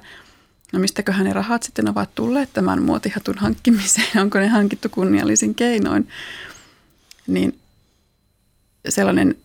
[0.73, 6.07] no mistäköhän ne rahat sitten ovat tulleet tämän muotihatun hankkimiseen, onko ne hankittu kunniallisin keinoin,
[7.27, 7.59] niin
[8.89, 9.36] sellainen,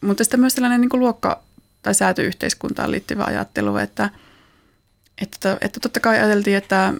[0.00, 1.42] mutta sitten myös sellainen niin luokka-
[1.82, 4.10] tai säätyyhteiskuntaan liittyvä ajattelu, että,
[5.22, 6.94] että, että totta kai ajateltiin, että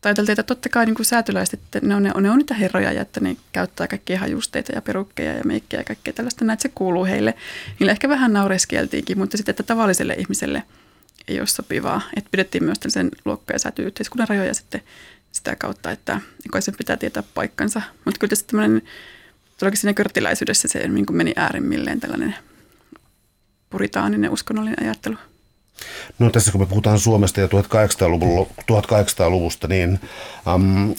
[0.00, 2.54] tai ajateltiin, että totta kai niin kuin säätyläiset, ne on, ne, on, ne on niitä
[2.54, 6.60] herroja ja että ne käyttää kaikkia hajusteita ja perukkeja ja meikkejä ja kaikkea tällaista, näin,
[6.60, 7.34] se kuuluu heille.
[7.78, 10.62] Niille ehkä vähän naureskeltiinkin, mutta sitten, että tavalliselle ihmiselle–
[11.28, 12.00] ei ole sopivaa.
[12.16, 14.82] Että pidettiin myös sen luokka- ja säätyyhteiskunnan rajoja sitten
[15.32, 17.82] sitä kautta, että jokaisen pitää tietää paikkansa.
[18.04, 18.82] Mutta kyllä tässä tämmöinen,
[19.58, 22.34] todellakin siinä körttiläisyydessä se niin meni äärimmilleen tällainen
[23.70, 25.16] puritaaninen uskonnollinen ajattelu.
[26.18, 30.00] No tässä kun me puhutaan Suomesta ja 1800-luvusta, niin
[30.54, 30.94] um,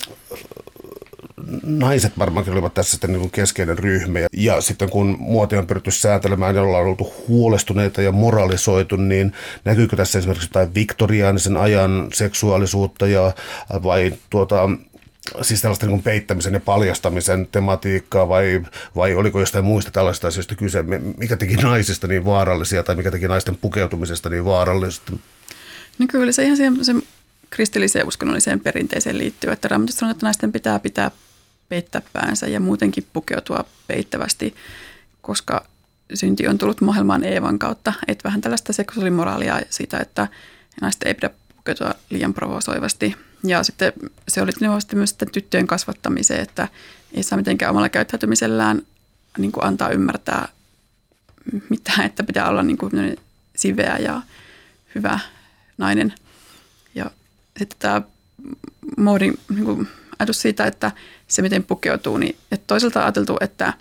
[1.64, 4.20] naiset varmaankin olivat tässä sitten niin keskeinen ryhmä.
[4.34, 9.34] Ja sitten kun muoti on pyritty säätelemään ja ollaan oltu huolestuneita ja moralisoitu, niin
[9.66, 13.34] näkyykö tässä esimerkiksi jotain viktoriaanisen ajan seksuaalisuutta ja
[13.84, 14.70] vai tuota,
[15.42, 18.62] siis tällaista niin peittämisen ja paljastamisen tematiikkaa vai,
[18.96, 20.84] vai oliko jostain muista tällaista asioista kyse?
[21.18, 25.12] Mikä teki naisista niin vaarallisia tai mikä teki naisten pukeutumisesta niin vaarallista?
[26.00, 26.94] No kyllä se ihan siihen, se
[27.50, 31.12] kristilliseen uskonnolliseen perinteeseen liittyy, että Raamatussa sanotaan, että naisten pitää pitää
[31.70, 34.56] peittää päänsä ja muutenkin pukeutua peittävästi,
[35.22, 35.66] koska
[36.14, 37.94] synti on tullut maailmaan Eevan kautta.
[38.08, 40.28] Että vähän tällaista seksuaalimoraalia siitä, että
[40.82, 43.16] naisten ei pidä pukeutua liian provosoivasti.
[43.44, 43.94] Ja sitten
[44.28, 44.52] se oli
[44.94, 46.68] myös tyttöjen kasvattamiseen, että
[47.14, 48.82] ei saa mitenkään omalla käyttäytymisellään
[49.38, 50.48] niin kuin antaa ymmärtää
[51.70, 53.18] mitään, että pitää olla niin kuin
[53.56, 54.22] siveä ja
[54.96, 55.20] hyvä
[55.78, 56.14] nainen.
[57.58, 58.02] Sitten tämä
[58.98, 59.88] muodin niin kuin
[60.20, 60.92] ajatus siitä, että
[61.28, 63.74] se miten pukeutuu, niin että toisaalta ajateltu, että,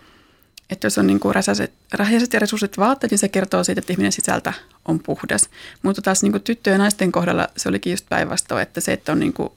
[0.71, 3.93] että jos on niin kuin räsäiset, rähjäiset ja resurssit vaatteet, niin se kertoo siitä, että
[3.93, 4.53] ihminen sisältä
[4.85, 5.51] on puhdas.
[5.83, 9.13] Mutta taas niin kuin tyttöjen ja naisten kohdalla se olikin just päinvastoin, että se, että
[9.13, 9.53] on niin kuin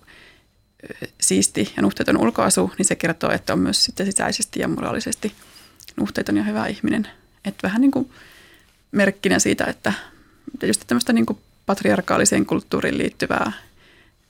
[1.22, 5.34] siisti ja nuhteeton ulkoasu, niin se kertoo, että on myös sitten sisäisesti ja moraalisesti
[5.96, 7.08] nuhteeton ja hyvä ihminen.
[7.46, 8.12] Että vähän niin kuin
[8.92, 9.94] merkkinä siitä, että
[10.64, 13.52] just tämmöistä niin kuin patriarkaaliseen kulttuuriin liittyvää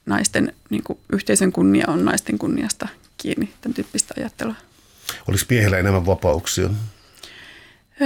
[0.09, 4.55] naisten niin kuin yhteisön kunnia on naisten kunniasta kiinni, tämän tyyppistä ajattelua.
[5.27, 6.69] Oliko miehillä enemmän vapauksia?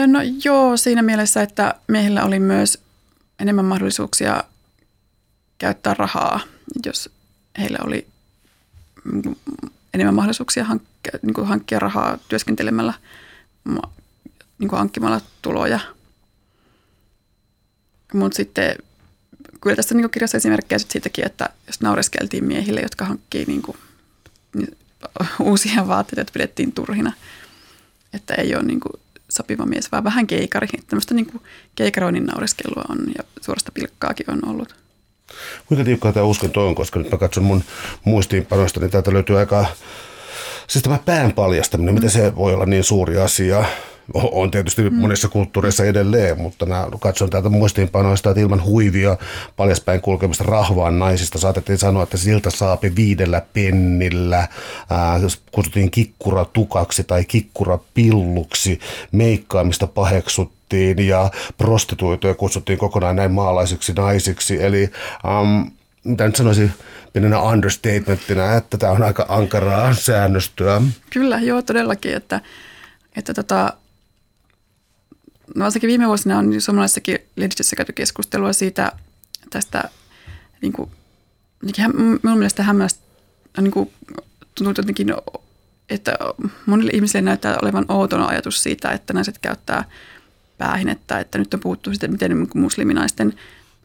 [0.08, 2.84] No joo, siinä mielessä, että miehillä oli myös
[3.40, 4.44] enemmän mahdollisuuksia
[5.58, 6.40] käyttää rahaa,
[6.86, 7.10] jos
[7.58, 8.08] heillä oli
[9.94, 12.94] enemmän mahdollisuuksia hankkia, niin kuin hankkia rahaa työskentelemällä,
[14.60, 15.80] niin kuin hankkimalla tuloja.
[18.14, 18.76] Mutta sitten
[19.64, 23.78] kyllä tässä niin kirjassa esimerkkejä siitäkin, että jos naureskeltiin miehille, jotka hankkii niin kuin,
[24.56, 24.78] niin,
[25.40, 27.14] uusia vaatteita, että pidettiin turhina,
[28.14, 28.94] että ei ole niin kuin,
[29.30, 30.68] sopiva mies, vaan vähän keikari.
[30.88, 31.42] Tämmöistä niin
[31.76, 34.76] keikaroinnin naureskelua on ja suorasta pilkkaakin on ollut.
[35.66, 37.64] Kuinka tiukkaa tämä uskonto on, koska nyt mä katson mun
[38.04, 39.66] muistiinpanoista, niin täältä löytyy aika,
[40.68, 41.96] siis tämä pään paljastaminen, mm.
[41.96, 43.66] miten se voi olla niin suuri asia
[44.14, 44.96] On tietysti mm.
[44.96, 49.18] monissa kulttuureissa edelleen, mutta mä katson täältä muistiinpanoista, että ilman huivia
[49.56, 54.48] paljaspäin kulkemista rahvaan naisista saatettiin sanoa, että siltä saapi viidellä pennillä,
[54.90, 55.20] ää,
[55.52, 58.80] kutsuttiin kikkura tukaksi tai kikkura pilluksi,
[59.12, 64.64] meikkaamista paheksuttiin ja prostituoituja kutsuttiin kokonaan näin maalaisiksi naisiksi.
[64.64, 64.90] Eli
[65.42, 65.72] um,
[66.04, 66.72] mitä nyt sanoisin
[67.14, 70.82] pienenä understatementina, että tämä on aika ankaraa säännöstöä.
[71.10, 72.42] Kyllä, joo todellakin, että,
[73.16, 73.74] että tota,
[75.60, 78.92] varsinkin viime vuosina on suomalaisessakin lehdistössä käyty keskustelua siitä
[79.50, 79.84] tästä,
[80.62, 80.92] niin kuin,
[82.24, 83.02] minun mielestä hämmästä,
[83.62, 83.92] niin kuin,
[84.56, 85.14] tuntuu jotenkin,
[85.90, 86.18] että
[86.66, 89.84] monille ihmisille näyttää olevan outona ajatus siitä, että naiset käyttää
[90.58, 93.34] päähinettä, että nyt on puhuttu siitä, miten niin musliminaisten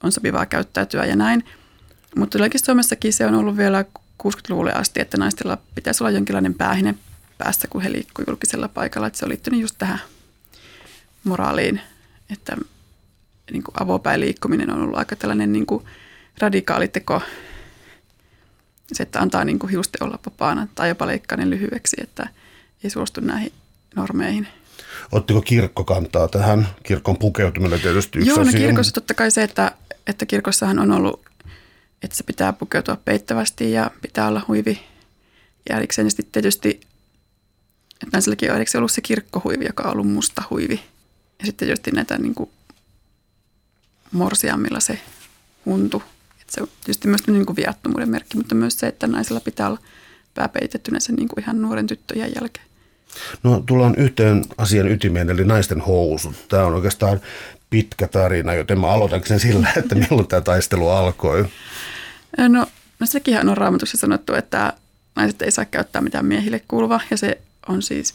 [0.02, 1.44] on sopivaa käyttäytyä ja näin.
[2.16, 3.84] Mutta todellakin Suomessakin se on ollut vielä
[4.22, 6.94] 60-luvulle asti, että naistilla pitäisi olla jonkinlainen päähine
[7.38, 9.06] päässä, kun he liikkuivat julkisella paikalla.
[9.06, 10.00] Että se on liittynyt just tähän
[11.28, 11.80] moraaliin,
[12.30, 12.56] että
[13.52, 15.84] niin kuin avopäin liikkuminen on ollut aika tällainen niin kuin
[16.38, 17.22] radikaali teko.
[18.92, 22.28] Se, että antaa niin kuin hiusten olla vapaana tai jopa leikkaa ne lyhyeksi, että
[22.84, 23.52] ei suostu näihin
[23.96, 24.48] normeihin.
[25.12, 26.68] Ottiko kirkko kantaa tähän?
[26.82, 29.72] Kirkon pukeutuminen tietysti yksi Joo, no kirkossa totta kai se, että,
[30.06, 31.26] että kirkossahan on ollut,
[32.02, 34.80] että se pitää pukeutua peittävästi ja pitää olla huivi.
[35.68, 36.68] Ja erikseen tietysti,
[37.92, 40.80] että naisellakin on erikseen ollut se kirkkohuivi, joka on ollut musta huivi–
[41.38, 42.50] ja sitten tietysti näitä niin kuin
[44.12, 44.98] morsiammilla se
[45.66, 46.02] huntu.
[46.40, 49.68] Että se on tietysti myös niin kuin viattomuuden merkki, mutta myös se, että naisella pitää
[49.68, 49.78] olla
[50.34, 52.66] pää peitettynä sen niin kuin ihan nuoren tyttöjen jälkeen.
[53.42, 56.48] No tullaan yhteen asian ytimeen, eli naisten housut.
[56.48, 57.20] Tämä on oikeastaan
[57.70, 61.46] pitkä tarina, joten mä aloitan sen sillä, että milloin tämä taistelu alkoi.
[62.38, 62.66] No,
[62.98, 64.72] no sekin on raamatussa sanottu, että
[65.16, 68.14] naiset ei saa käyttää mitään miehille kuuluva, ja se on siis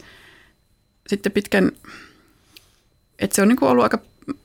[1.06, 1.72] sitten pitkän
[3.18, 3.98] että se on niin ollut aika,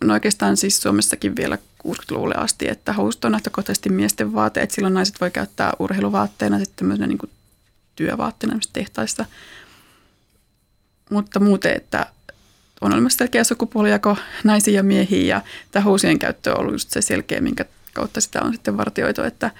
[0.03, 4.93] no oikeastaan siis Suomessakin vielä 60-luvulle asti, että housut on lähtökohtaisesti miesten vaate, että silloin
[4.93, 7.31] naiset voi käyttää urheiluvaatteena sitten tämmöisenä niin kuin
[7.95, 9.25] työvaatteena tehtaissa.
[11.09, 12.05] Mutta muuten, että
[12.81, 17.01] on olemassa selkeä sukupuolijako naisiin ja miehiin ja tämä housien käyttö on ollut just se
[17.01, 19.51] selkeä, minkä kautta sitä on sitten vartioitu, että,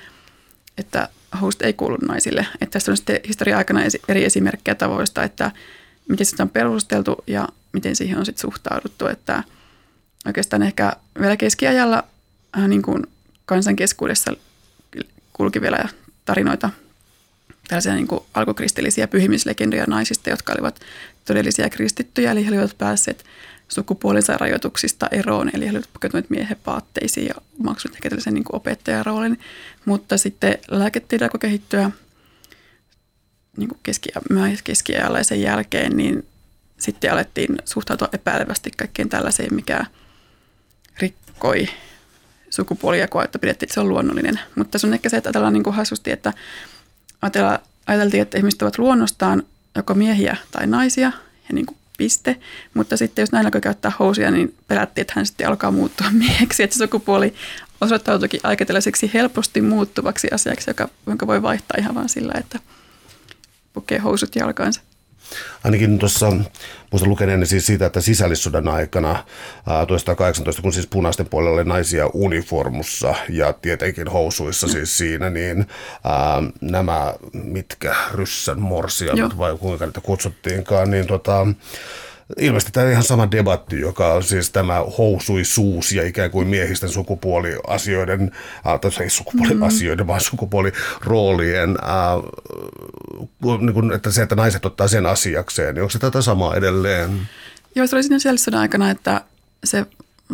[0.78, 1.10] että
[1.41, 2.48] housut ei kuulu naisille.
[2.62, 5.52] Että tässä on sitten historia-aikana eri esimerkkejä tavoista, että
[6.10, 9.08] miten sitä on perusteltu ja miten siihen on sitten suhtauduttu.
[9.08, 9.43] Että
[10.25, 12.03] oikeastaan ehkä vielä keskiajalla
[12.58, 13.03] äh, niin kuin
[13.45, 14.34] kansan keskuudessa
[15.34, 15.86] kulki vielä
[16.25, 16.69] tarinoita
[17.67, 20.79] tällaisia niin kuin alkukristillisiä pyhimyslegendoja naisista, jotka olivat
[21.25, 23.25] todellisia kristittyjä, eli he olivat päässeet
[23.67, 29.05] sukupuolinsa rajoituksista eroon, eli he olivat pukeutuneet miehen paatteisiin ja omaksuneet ehkä tällaisen niin opettajan
[29.05, 29.39] roolin.
[29.86, 31.91] Mutta sitten lääketiede alkoi kehittyä
[33.58, 36.25] niin kuin keski- ja sen jälkeen, niin
[36.80, 39.86] sitten alettiin suhtautua epäilevästi kaikkeen tällaiseen, mikä
[41.00, 41.70] rikkoi
[42.50, 44.39] sukupuolijakoa, että pidettiin, että se on luonnollinen.
[44.56, 46.34] Mutta se on ehkä se, että ajatellaan niin kuin hassusti, että
[47.88, 49.44] ajateltiin, että ihmiset ovat luonnostaan
[49.76, 51.12] joko miehiä tai naisia
[51.50, 52.39] ja niin kuin piste.
[52.74, 56.63] Mutta sitten jos alkoi käyttää housuja, niin pelättiin, että hän sitten alkaa muuttua mieheksi.
[56.63, 57.34] Että sukupuoli
[57.82, 62.60] osoittautuikin aika tällaiseksi helposti muuttuvaksi asiaksi, joka, jonka voi vaihtaa ihan vain sillä, että
[63.74, 64.82] pukee housut jalkaansa.
[65.63, 66.32] Ainakin tuossa
[66.92, 69.24] muista lukeneeni siis siitä, että sisällissodan aikana
[69.65, 74.72] 1918, kun siis punaisten puolella oli naisia uniformussa ja tietenkin housuissa mm.
[74.72, 75.65] siis siinä, niin
[76.04, 81.48] ää, nämä mitkä ryssän morsia vai kuinka niitä kutsuttiinkaan, niin tota,
[82.38, 88.32] ilmeisesti tämä ihan sama debatti, joka on siis tämä housuisuus ja ikään kuin miehisten sukupuoliasioiden,
[88.68, 90.08] äh, tai ei sukupuoliasioiden, mm.
[90.08, 96.00] vaan sukupuoliroolien, äh, niin kuin, että se, että naiset ottaa sen asiakseen, niin onko se
[96.00, 97.30] tätä samaa edelleen?
[97.76, 99.22] Joo, se oli siinä sisällissodan aikana, että
[99.63, 99.86] se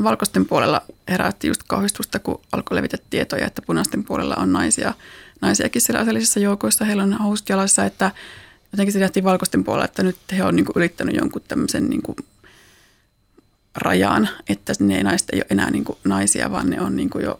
[0.03, 4.93] valkoisten puolella herätti just kauhistusta, kun alkoi levitä tietoja, että punaisten puolella on naisia,
[5.41, 8.11] naisiakin siellä aseellisissa joukoissa, heillä on housut jalassa, että–
[8.75, 12.01] jotenkin se nähtiin valkoisten puolella, että nyt he on niin kuin yrittänyt jonkun tämmöisen niin
[12.01, 12.15] kuin
[13.75, 17.25] rajan, että ne naiset ei ole enää niin kuin naisia, vaan ne on niin kuin
[17.25, 17.39] jo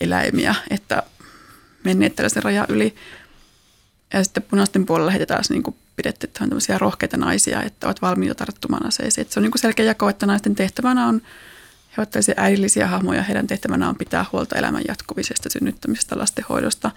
[0.00, 1.02] eläimiä, että
[1.84, 2.94] menneet tällaisen rajan yli.
[4.12, 8.02] Ja sitten punaisten puolella heitä taas niin kuin että on tämmöisiä rohkeita naisia, että ovat
[8.02, 9.22] valmiita tarttumaan aseisiin.
[9.22, 11.22] Että se on niin kuin selkeä jako, että naisten tehtävänä on,
[11.90, 16.90] he ovat tällaisia äidillisiä hahmoja, heidän tehtävänä on pitää huolta elämän jatkuvisesta, synnyttämisestä, lastenhoidosta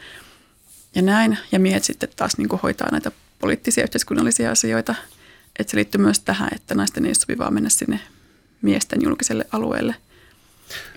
[0.95, 1.37] ja näin.
[1.51, 4.95] Ja miehet sitten taas niin kuin hoitaa näitä poliittisia yhteiskunnallisia asioita.
[5.59, 7.99] Että se liittyy myös tähän, että naisten ei sopivaa mennä sinne
[8.61, 9.95] miesten julkiselle alueelle.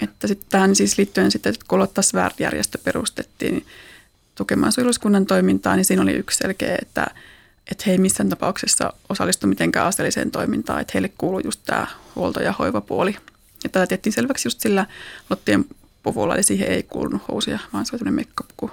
[0.02, 3.66] Että sitten tähän siis liittyen sitten, kun Lotta Svärd-järjestö perustettiin
[4.34, 7.06] tukemaan suojeluskunnan toimintaa, niin siinä oli yksi selkeä, että
[7.70, 12.42] että he ei missään tapauksessa osallistu mitenkään aseelliseen toimintaan, että heille kuuluu just tämä huolto-
[12.42, 13.16] ja hoivapuoli.
[13.64, 14.86] Ja tätä tehtiin selväksi just sillä
[15.30, 15.64] Lottien
[16.02, 18.70] puvulla, eli siihen ei kuulunut housuja, vaan se oli tämmöinen mekkapuku.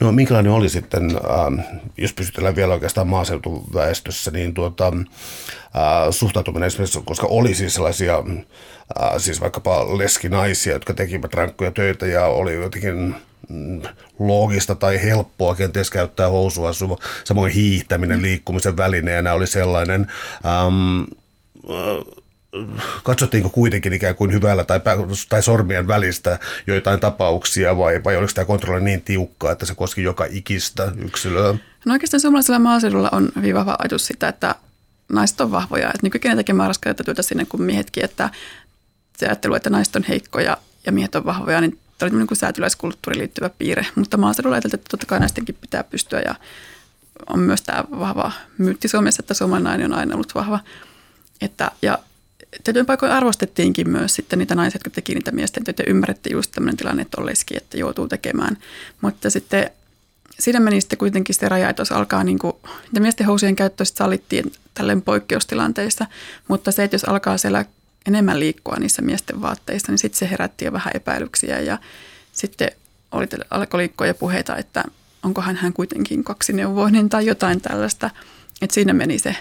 [0.00, 7.02] No minkälainen oli sitten, äh, jos pysytellään vielä oikeastaan maaseutuväestössä, niin tuota, äh, suhtautuminen esimerkiksi,
[7.04, 13.14] koska oli siis sellaisia, äh, siis vaikkapa leskinaisia, jotka tekivät rankkoja töitä ja oli jotenkin
[13.48, 13.82] mm,
[14.18, 16.70] loogista tai helppoa kenties käyttää housua,
[17.24, 20.06] samoin hiihtäminen liikkumisen välineenä oli sellainen.
[20.46, 21.02] Ähm,
[23.02, 24.80] katsottiinko kuitenkin ikään kuin hyvällä tai,
[25.28, 30.02] tai sormien välistä joitain tapauksia vai, vai oliko tämä kontrolli niin tiukkaa, että se koski
[30.02, 31.54] joka ikistä yksilöä?
[31.84, 34.54] No oikeastaan suomalaisella maaseudulla on hyvin vahva ajatus sitä, että
[35.12, 38.30] naiset on vahvoja, että niin kykenee tekemään raskaita työtä sinne kuin miehetkin, että
[39.16, 42.38] se ajattelu, että naiset on heikkoja ja miehet on vahvoja, niin tämä oli niin kuin
[42.38, 46.34] säätyläiskulttuuriin liittyvä piirre, mutta maaseudulla ajateltiin, että totta kai naistenkin pitää pystyä ja
[47.26, 50.60] on myös tämä vahva myytti Suomessa, että suomalainen on aina ollut vahva.
[51.40, 51.98] Että, ja
[52.64, 55.82] tietyin paikoin arvostettiinkin myös sitten niitä naisia, jotka teki niitä miesten töitä.
[55.86, 58.56] Ymmärrettiin just tämmöinen tilanne, että on leski, että joutuu tekemään.
[59.00, 59.70] Mutta sitten
[60.38, 63.84] siinä meni sitten kuitenkin se raja, että jos alkaa niin kuin, niitä miesten housien käyttö
[63.84, 66.06] sallittiin tälleen poikkeustilanteissa,
[66.48, 67.64] mutta se, että jos alkaa siellä
[68.06, 71.78] enemmän liikkua niissä miesten vaatteissa, niin sitten se herätti jo vähän epäilyksiä ja
[72.32, 72.70] sitten
[73.12, 74.84] oli, alkoi liikkua ja puheita, että
[75.22, 78.10] onkohan hän kuitenkin kaksineuvoinen tai jotain tällaista.
[78.62, 79.36] Että siinä meni se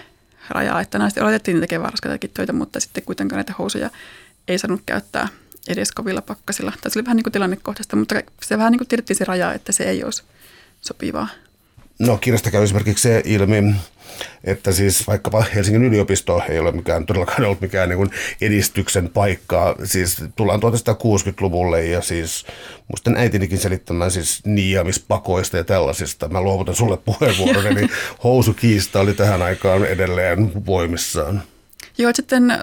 [0.49, 3.89] rajaa, että naiset oletettiin tekevän raskaitakin töitä, mutta sitten kuitenkaan näitä housuja
[4.47, 5.27] ei saanut käyttää
[5.67, 6.73] edes kovilla pakkasilla.
[6.81, 9.71] Tässä oli vähän niin kuin tilannekohtaista, mutta se vähän niin kuin tiedettiin se raja, että
[9.71, 10.23] se ei olisi
[10.81, 11.27] sopivaa.
[11.99, 13.75] No kirjasta käy esimerkiksi se ilmi,
[14.43, 19.75] että siis vaikkapa Helsingin yliopisto ei ole mikään, todellakaan ollut mikään niin kuin edistyksen paikkaa.
[19.83, 22.45] Siis tullaan 1960-luvulle ja siis
[22.87, 26.29] muistan äitinikin selittämään siis niiamispakoista ja tällaisista.
[26.29, 27.87] Mä luovutan sulle puheenvuoron, eli
[28.23, 31.43] housukiista oli tähän aikaan edelleen voimissaan.
[31.97, 32.53] Joo, sitten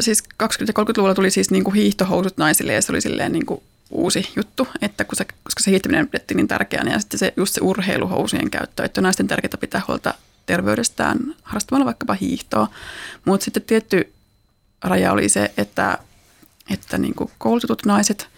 [0.00, 3.62] siis 20- 30-luvulla tuli siis niin kuin hiihtohousut naisille ja se oli silleen niin kuin
[3.90, 7.54] uusi juttu, että kun se, koska se hiihtäminen pidettiin niin tärkeänä ja sitten se, just
[7.54, 10.14] se urheiluhousien käyttö, että naisten tärkeää pitää huolta
[10.46, 12.68] terveydestään harrastamalla vaikkapa hiihtoa.
[13.24, 14.12] Mutta sitten tietty
[14.84, 15.98] raja oli se, että,
[16.70, 18.28] että niin kuin koulutetut naiset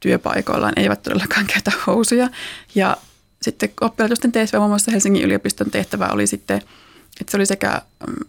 [0.00, 2.28] työpaikoillaan eivät todellakaan käytä housuja.
[2.74, 2.96] Ja
[3.42, 6.56] sitten oppilaitosten tehtävä, muun muassa Helsingin yliopiston tehtävä oli sitten,
[7.20, 8.26] että se oli sekä mm,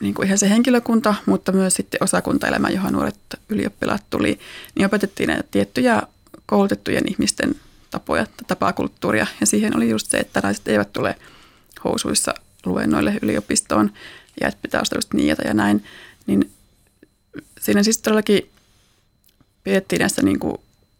[0.00, 3.16] niin kuin ihan se henkilökunta, mutta myös sitten osakuntaelämä, johon nuoret
[3.48, 4.38] ylioppilaat tuli,
[4.74, 6.02] niin opetettiin näitä tiettyjä
[6.46, 7.54] koulutettujen ihmisten
[7.90, 9.26] tapoja, tapaa kulttuuria.
[9.40, 11.16] Ja siihen oli just se, että naiset eivät tule
[11.84, 12.34] housuissa
[12.64, 13.92] luennoille yliopistoon
[14.40, 15.84] ja että pitää ostaa just niitä ja näin.
[16.26, 16.50] Niin
[17.60, 18.50] siinä siis todellakin
[19.64, 20.56] pidettiin näistä niin kuin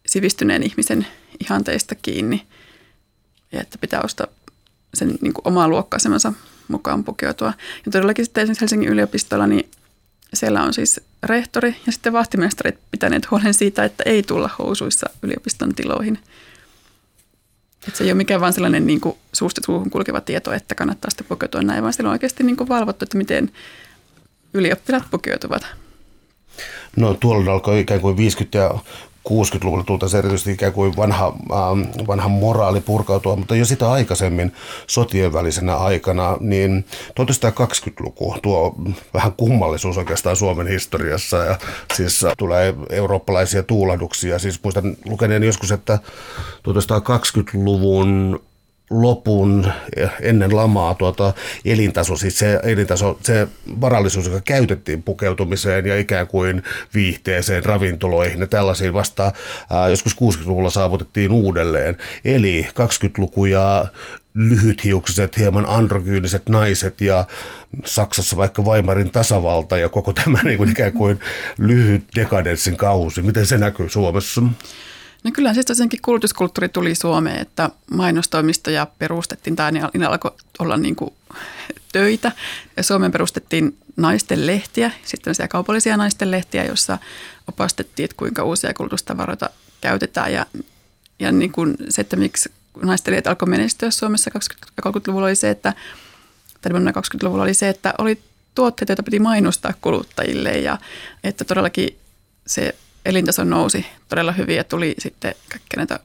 [0.06, 1.06] sivistyneen ihmisen
[1.40, 2.46] ihanteista kiinni
[3.52, 4.26] ja että pitää ostaa
[4.94, 6.32] sen niin kuin omaa luokkaisemansa
[6.68, 7.52] mukaan pukeutua.
[7.86, 9.70] Ja todellakin sitten esimerkiksi Helsingin yliopistolla, niin
[10.34, 15.74] siellä on siis rehtori ja sitten vahtimestarit pitäneet huolen siitä, että ei tulla housuissa yliopiston
[15.74, 16.18] tiloihin.
[17.88, 21.10] Että se ei ole mikään vaan sellainen niin kuin suusta suuhun kulkeva tieto, että kannattaa
[21.10, 23.52] sitten pukeutua näin, vaan siellä on oikeasti niin kuin valvottu, että miten
[24.54, 25.66] ylioppilaat pukeutuvat.
[26.96, 28.20] No tuolla alkoi ikään kuin 50-
[28.54, 28.78] ja
[29.28, 34.52] 60-luvulla tultaisiin erityisesti ikään kuin vanha, äh, vanha moraali purkautua, mutta jo sitä aikaisemmin
[34.86, 36.84] sotien välisenä aikana, niin
[37.20, 38.74] 1920-luku tuo
[39.14, 41.58] vähän kummallisuus oikeastaan Suomen historiassa ja
[41.94, 44.38] siis tulee eurooppalaisia tuulahduksia.
[44.38, 45.98] Siis muistan lukeneen joskus, että
[46.68, 48.40] 1920-luvun
[48.90, 49.72] lopun
[50.20, 51.32] ennen lamaa tuota,
[51.64, 53.48] elintaso, siis se elintaso, se
[53.80, 56.62] varallisuus, joka käytettiin pukeutumiseen ja ikään kuin
[56.94, 59.32] viihteeseen, ravintoloihin ja tällaisiin vasta
[59.70, 61.96] ää, joskus 60-luvulla saavutettiin uudelleen.
[62.24, 63.86] Eli 20-luku ja
[64.34, 67.24] lyhythiuksiset, hieman androgyyniset naiset ja
[67.84, 71.20] Saksassa vaikka Weimarin tasavalta ja koko tämä niin kuin ikään kuin
[71.58, 73.22] lyhyt dekadenssin kausi.
[73.22, 74.42] Miten se näkyy Suomessa?
[75.24, 80.96] No kyllä siis tosiaankin kulutuskulttuuri tuli Suomeen, että mainostoimistoja perustettiin tai ne alkoi olla niin
[80.96, 81.14] kuin
[81.92, 82.32] töitä.
[82.76, 86.98] Ja Suomeen perustettiin naisten lehtiä, sitten kaupallisia naisten lehtiä, joissa
[87.48, 90.32] opastettiin, että kuinka uusia kulutustavaroita käytetään.
[90.32, 90.46] Ja,
[91.18, 95.72] ja niin kuin se, että miksi naisten alkoi menestyä Suomessa 20-30-luvulla oli se, että,
[96.60, 98.22] tai 20-luvulla oli se, että oli
[98.54, 100.78] tuotteita, joita piti mainostaa kuluttajille ja
[101.24, 101.98] että todellakin
[102.46, 106.00] se elintaso nousi todella hyvin ja tuli sitten kaikkea näitä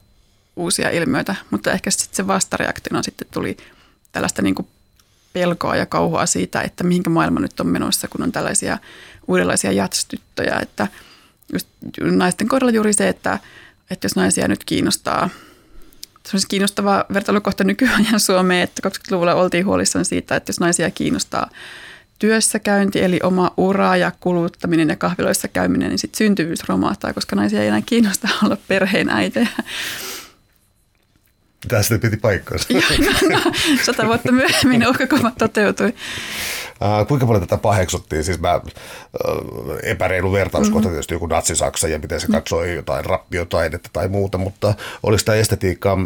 [0.56, 3.56] uusia ilmiöitä, mutta ehkä sitten se vastareaktiona sitten tuli
[4.12, 4.68] tällaista niin kuin
[5.32, 8.78] pelkoa ja kauhua siitä, että mihinkä maailma nyt on menossa, kun on tällaisia
[9.28, 10.88] uudenlaisia jatstyttöjä, että
[11.52, 11.68] just
[12.00, 13.38] naisten kohdalla juuri se, että,
[13.90, 15.30] että jos naisia nyt kiinnostaa
[16.26, 21.50] se olisi kiinnostava vertailukohta nykyajan Suomeen, että 20-luvulla oltiin huolissaan siitä, että jos naisia kiinnostaa
[22.20, 27.62] työssäkäynti, eli oma ura ja kuluttaminen ja kahviloissa käyminen, niin sitten syntyvyys romahtaa, koska naisia
[27.62, 29.48] ei enää kiinnosta olla perheen äitejä.
[31.68, 32.66] Tästä piti paikkansa.
[32.72, 33.52] no, no,
[33.84, 35.94] sata vuotta myöhemmin uhkakuva toteutui.
[36.80, 38.24] Uh, kuinka paljon tätä paheksuttiin?
[38.24, 38.62] Siis mä, uh,
[39.82, 40.90] epäreilu vertauskohta mm-hmm.
[40.90, 45.96] tietysti joku Natsi-Saksa ja miten se katsoi jotain rappiotaidetta tai muuta, mutta olisi tämä estetiikka,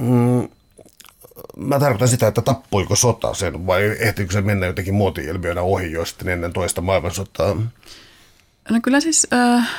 [0.00, 0.48] mm,
[1.56, 6.04] mä tarkoitan sitä, että tappoiko sota sen vai ehtiikö se mennä jotenkin muoti-ilmiönä ohi jo
[6.04, 7.56] sitten ennen toista maailmansotaa?
[8.70, 9.70] No kyllä siis äh,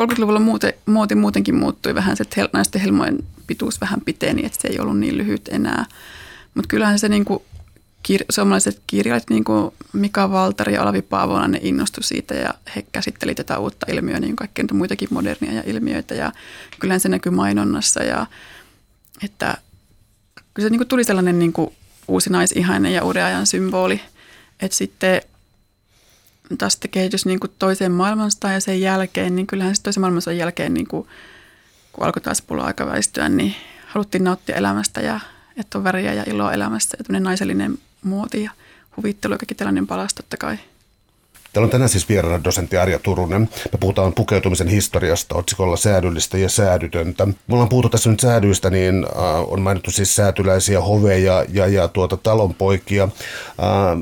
[0.00, 4.68] 30-luvulla muuten, muoti muutenkin muuttui vähän, se, että naisten helmojen pituus vähän piteni, että se
[4.68, 5.86] ei ollut niin lyhyt enää.
[6.54, 7.42] Mutta kyllähän se niin kuin,
[8.08, 12.84] kir- suomalaiset kirjailijat, niin kuin Mika Valtari ja Olavi Paavola, ne innostui siitä ja he
[12.92, 16.32] käsitteli tätä uutta ilmiöä, niin kaikkea muitakin modernia ja ilmiöitä ja
[16.80, 18.26] kyllähän se näkyy mainonnassa ja
[19.24, 19.56] että
[20.54, 21.74] kyllä se niin tuli sellainen niin kuin
[22.08, 24.00] uusi naisihainen ja uuden ajan symboli,
[24.60, 25.22] että sitten
[26.58, 30.38] taas sitten kehitys niin kuin toiseen maailmansotaan ja sen jälkeen, niin kyllähän se toisen maailmansodan
[30.38, 31.08] jälkeen, niin kuin,
[31.92, 33.54] kun alkoi taas pulla aika väistyä, niin
[33.86, 35.20] haluttiin nauttia elämästä ja
[35.56, 36.96] että on väriä ja iloa elämässä.
[37.12, 38.50] Ja naisellinen muoti ja
[38.96, 40.58] huvittelu ja kaikki tällainen palas totta kai–
[41.52, 43.48] Täällä on tänään siis vieraana dosentti Arja Turunen.
[43.72, 47.26] Me puhutaan pukeutumisen historiasta otsikolla säädyllistä ja säädytöntä.
[47.26, 51.88] Me ollaan puhuttu tässä nyt säädyistä, niin äh, on mainittu siis säätyläisiä hoveja ja, ja
[51.88, 53.02] tuota talonpoikia.
[53.02, 53.10] Äh,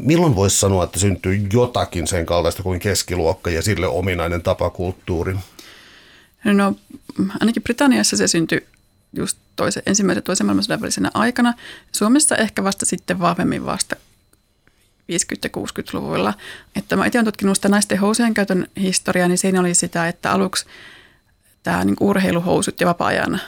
[0.03, 5.37] milloin voisi sanoa, että syntyy jotakin sen kaltaista kuin keskiluokka ja sille ominainen tapakulttuuri?
[6.45, 6.75] No
[7.41, 8.67] ainakin Britanniassa se syntyi
[9.13, 11.55] just toisen, ensimmäisen toisen maailmansodan välisenä aikana.
[11.93, 13.97] Suomessa ehkä vasta sitten vahvemmin vasta
[15.11, 15.13] 50-
[15.45, 16.35] ja 60-luvuilla.
[16.77, 20.33] Että mä itse olen tutkinut sitä naisten housujen käytön historiaa, niin siinä oli sitä, että
[20.33, 20.67] aluksi
[21.63, 23.41] tämä niin urheiluhousut ja vapaa-ajan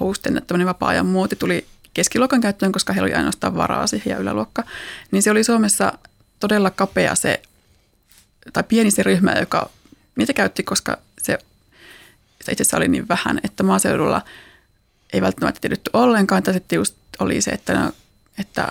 [0.00, 4.64] housten, tämmöinen vapaa-ajan muoti tuli keskiluokan käyttöön, koska heillä oli ainoastaan varaa siihen ja yläluokka.
[5.10, 5.92] Niin se oli Suomessa
[6.40, 7.42] todella kapea se,
[8.52, 9.70] tai pieni se ryhmä, joka
[10.16, 11.38] niitä käytti, koska se,
[12.44, 14.22] se itse asiassa oli niin vähän, että maaseudulla
[15.12, 16.42] ei välttämättä tiedetty ollenkaan.
[16.42, 17.92] Tai sitten just oli se, että, no,
[18.38, 18.68] että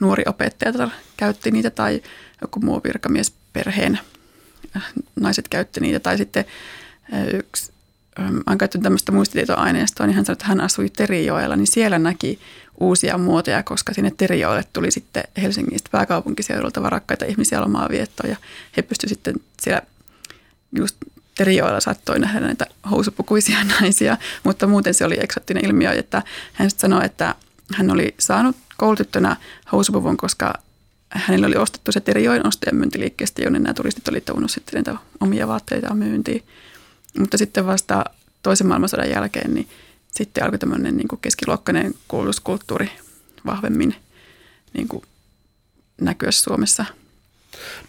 [0.00, 2.02] nuori opettaja käytti niitä tai
[2.42, 3.98] joku muu virkamies perheen
[4.76, 4.84] äh,
[5.20, 6.00] naiset käytti niitä.
[6.00, 6.44] Tai sitten
[7.14, 7.72] äh, yksi,
[8.20, 12.40] ähm, olen käyttänyt tämmöistä muistitietoaineistoa, niin hän sanoi, että hän asui Terijoella, niin siellä näki
[12.80, 18.36] uusia muotoja, koska sinne Terijoelle tuli sitten Helsingistä pääkaupunkiseudulta varakkaita ihmisiä lomaa viettoon ja
[18.76, 19.82] he pystyivät sitten siellä
[20.72, 20.96] just
[21.36, 26.22] Terijoella saattoi nähdä näitä housupukuisia naisia, mutta muuten se oli eksottinen ilmiö, että
[26.52, 27.34] hän sanoi, että
[27.74, 29.36] hän oli saanut koulutettuna
[29.72, 30.54] housupuvun, koska
[31.10, 35.48] hänellä oli ostettu se Terijoen ostajan myyntiliikkeestä, jonne nämä turistit oli tuonut sitten niitä omia
[35.48, 36.42] vaatteita myyntiin.
[37.18, 38.04] Mutta sitten vasta
[38.42, 39.68] toisen maailmansodan jälkeen, niin
[40.12, 42.90] sitten alkoi tämmöinen niin kuin keskiluokkainen koulutuskulttuuri
[43.46, 43.94] vahvemmin
[44.72, 45.02] niin kuin
[46.00, 46.84] näkyä Suomessa–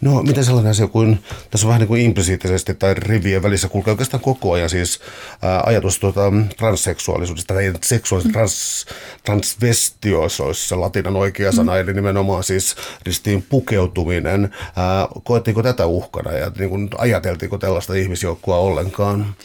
[0.01, 3.91] No, miten sellainen asia kuin, tässä on vähän niin kuin implisiittisesti tai rivien välissä kulkee
[3.91, 4.99] oikeastaan koko ajan siis
[5.41, 8.85] ää, ajatus tuota, transseksuaalisuudesta tai seksuaalista trans,
[9.23, 11.79] transvestioissa olisi se latinan oikea sana, mm.
[11.79, 14.49] eli nimenomaan siis ristiin pukeutuminen.
[14.75, 19.35] Ää, koettiinko tätä uhkana ja niin kuin, ajateltiinko tällaista ihmisjoukkoa ollenkaan?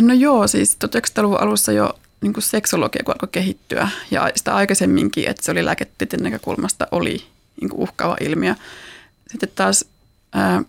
[0.00, 5.28] No joo, siis 1900-luvun alussa jo niin kuin seksologia kun alkoi kehittyä ja sitä aikaisemminkin,
[5.28, 7.24] että se oli lääketieteen näkökulmasta oli
[7.60, 8.54] niin kuin uhkaava ilmiö.
[9.30, 9.84] Sitten taas
[10.32, 10.62] ää,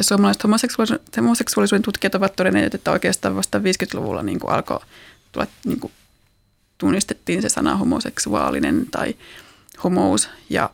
[0.00, 4.80] suomalaiset homoseksuaalisuuden, homoseksuaalisuuden tutkijat ovat todenneet, että oikeastaan vasta 50-luvulla niin kuin alkoi
[5.32, 5.92] tulla, niin kuin
[6.78, 9.14] tunnistettiin se sana homoseksuaalinen tai
[9.84, 10.70] homous ja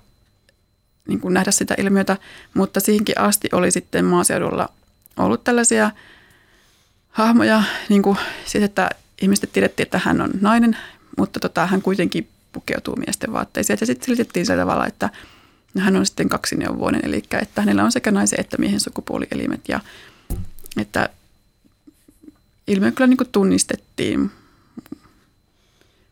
[1.09, 2.17] niin kuin nähdä sitä ilmiötä,
[2.55, 4.69] mutta siihenkin asti oli sitten maaseudulla
[5.17, 5.91] ollut tällaisia
[7.11, 8.91] hahmoja, niin kuin, siis että
[9.23, 10.77] ihmiset tiedettiin, että hän on nainen,
[11.19, 13.79] mutta tota, hän kuitenkin pukeutuu miesten vaatteisiin.
[13.81, 15.11] Ja sitten selitettiin sillä tavalla, että–
[15.79, 19.81] hän on sitten kaksineuvoinen, eli että hänellä on sekä naisen että miehen sukupuolielimet ja
[20.77, 21.09] että
[22.67, 24.31] ilmiö kyllä niin kuin tunnistettiin,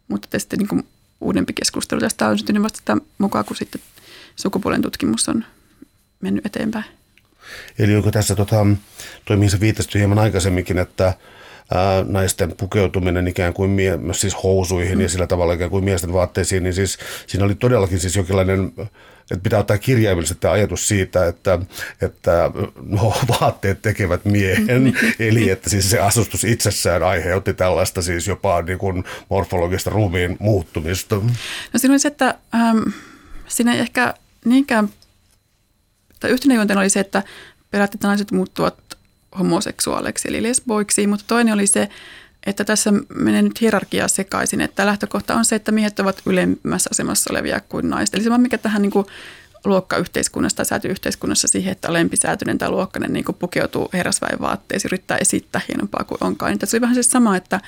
[0.09, 0.87] mutta sitten niin kuin
[1.21, 3.81] uudempi keskustelu tästä on syntynyt vasta sitä mukaan, kun sitten
[4.37, 5.45] sukupuolen tutkimus on
[6.21, 6.85] mennyt eteenpäin.
[7.79, 8.67] Eli onko tässä, tota,
[9.25, 11.15] toi mihin sä viittasit hieman aikaisemminkin, että
[11.75, 15.03] ää, naisten pukeutuminen ikään kuin mie- siis housuihin mm.
[15.03, 18.73] ja sillä tavalla ikään kuin miesten vaatteisiin, niin siis siinä oli todellakin siis jonkinlainen
[19.31, 21.59] että pitää ottaa kirjaimellisesti ajatus siitä, että,
[22.03, 22.51] että
[22.83, 28.79] no, vaatteet tekevät miehen, eli että siis se asustus itsessään aiheutti tällaista siis jopa niin
[28.79, 31.17] kuin morfologista ruumiin muuttumista.
[31.73, 32.79] No siinä oli se, että ähm,
[33.49, 34.15] siinä ei ehkä
[34.45, 34.89] niinkään,
[36.21, 37.23] tai yhtenä juonteena oli se, että
[37.71, 38.99] peräti naiset muuttuvat
[39.39, 41.89] homoseksuaaleiksi eli lesboiksi, mutta toinen oli se,
[42.47, 47.33] että tässä menee nyt hierarkia sekaisin, että lähtökohta on se, että miehet ovat ylemmässä asemassa
[47.33, 48.15] olevia kuin naiset.
[48.15, 49.07] Eli se on mikä tähän niin kuin
[49.65, 56.05] luokkayhteiskunnassa tai säätyyhteiskunnassa siihen, että lempisäätyinen tai luokkainen niin pukeutuu herrasväen vaatteisiin, yrittää esittää hienompaa
[56.05, 56.53] kuin onkaan.
[56.53, 57.61] Niin se oli vähän se sama, että,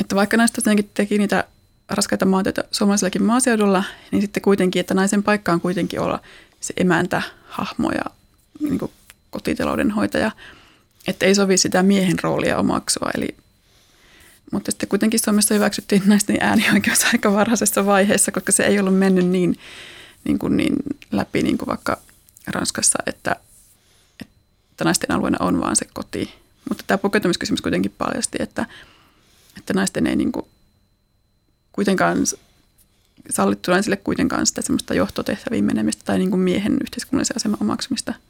[0.00, 1.44] että vaikka naiset teki niitä
[1.88, 6.20] raskaita maatöitä suomalaisellakin maaseudulla, niin sitten kuitenkin, että naisen paikka on kuitenkin olla
[6.60, 8.04] se emäntä, hahmo ja
[8.60, 8.80] niin
[9.30, 10.30] kotitalouden hoitaja,
[11.06, 13.10] että ei sovi sitä miehen roolia omaksua.
[13.14, 13.36] Eli,
[14.52, 19.26] mutta sitten kuitenkin Suomessa hyväksyttiin naisten äänioikeus aika varhaisessa vaiheessa, koska se ei ollut mennyt
[19.26, 19.58] niin,
[20.24, 20.76] niin, kuin niin
[21.12, 21.98] läpi niin kuin vaikka
[22.46, 23.36] Ranskassa, että,
[24.20, 26.34] että naisten alueena on vaan se koti.
[26.68, 28.66] Mutta tämä pukeutumiskysymys kuitenkin paljasti, että,
[29.58, 30.46] että naisten ei niin kuin
[31.72, 32.18] kuitenkaan
[33.30, 38.14] sallittu naisille kuitenkaan sitä semmoista johtotehtäviin menemistä tai niin kuin miehen yhteiskunnallisen aseman omaksumista–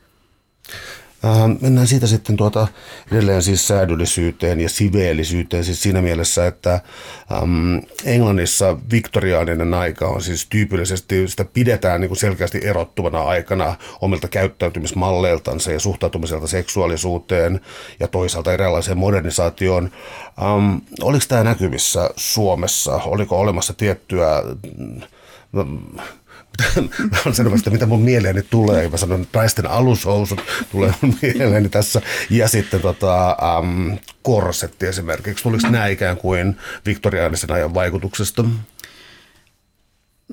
[1.24, 2.68] Äh, mennään siitä sitten tuota
[3.12, 6.80] edelleen siis säädöllisyyteen ja siveellisyyteen siis siinä mielessä, että
[8.04, 15.72] Englannissa viktoriaaninen aika on siis tyypillisesti, sitä pidetään niin kuin selkeästi erottuvana aikana omilta käyttäytymismalleiltansa
[15.72, 17.60] ja suhtautumiselta seksuaalisuuteen
[18.00, 19.90] ja toisaalta erilaiseen modernisaatioon.
[20.42, 22.94] Ähm, oliko tämä näkyvissä Suomessa?
[22.94, 24.42] Oliko olemassa tiettyä
[27.24, 28.88] olen sanonut, mitä mun mieleeni tulee.
[28.88, 30.40] Mä sanon, naisten alushousut
[30.72, 32.00] tulee mun mieleeni tässä.
[32.30, 35.42] Ja sitten tota, um, korsetti esimerkiksi.
[35.42, 38.44] Tuliko nämä ikään kuin viktoriaanisen ajan vaikutuksesta?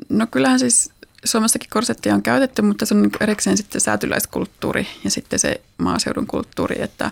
[0.09, 0.91] No kyllähän siis
[1.25, 6.27] Suomessakin korsettia on käytetty, mutta se on niin erikseen sitten säätyläiskulttuuri ja sitten se maaseudun
[6.27, 7.11] kulttuuri, että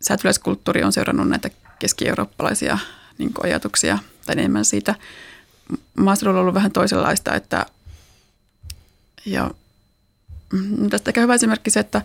[0.00, 2.78] säätyläiskulttuuri on seurannut näitä keski-eurooppalaisia
[3.18, 4.94] niin ajatuksia tai enemmän siitä.
[5.98, 7.66] Maaseudulla on ollut vähän toisenlaista, että
[9.26, 9.50] ja
[10.52, 12.02] mm, tästä ehkä hyvä esimerkki se, että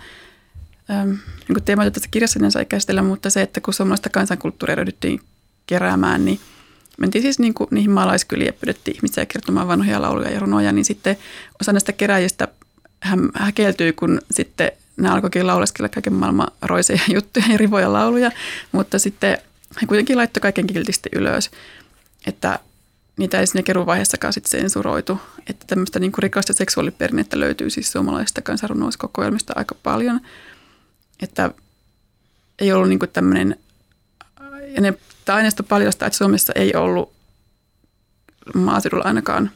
[0.90, 4.76] ähm, niin kuin teemoita tässä kirjassa en sai käsitellä, mutta se, että kun suomalaista kansankulttuuria
[4.76, 5.22] ryhdyttiin
[5.68, 6.40] keräämään, niin
[6.98, 10.86] mentiin siis niin kuin niihin maalaiskyliin ja pyydettiin ihmisiä kertomaan vanhoja lauluja ja runoja, niin
[10.86, 11.18] sitten
[11.62, 12.48] osa näistä keräjistä
[13.00, 18.32] hän häkeltyi, kun sitten nämä alkoikin lauleskella kaiken maailman roiseja juttuja ja rivoja lauluja,
[18.72, 19.38] mutta sitten
[19.76, 21.52] hän kuitenkin laittoi kaiken kiltisti ylös,
[22.28, 22.60] että
[23.18, 25.22] niitä ei siinä keruvaiheessakaan sitten sensuroitu.
[25.48, 30.22] Että tämmöistä niin kuin rikasta seksuaaliperinnettä löytyy siis suomalaisista kansanrunoiskokoelmista aika paljon.
[31.22, 31.52] Että
[32.60, 33.60] ei ollut niin kuin tämmöinen,
[34.68, 34.94] ja ne,
[35.26, 37.14] tämä aineisto paljastaa, että Suomessa ei ollut
[38.56, 39.52] maaseudulla ainakaan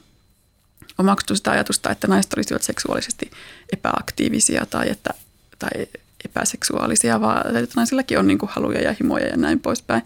[0.97, 3.32] omaksuttu sitä ajatusta, että naiset olisivat seksuaalisesti
[3.74, 5.14] epäaktiivisia tai, että,
[5.60, 5.88] tai
[6.26, 10.01] epäseksuaalisia, vaan että naisillakin on niin kuin haluja ja himoja ja näin poispäin.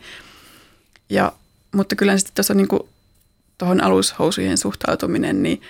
[1.10, 1.32] Ja,
[1.72, 2.82] mutta kyllä sitten tuossa niin kuin
[3.60, 5.62] tuohon alushousujen suhtautuminen, niin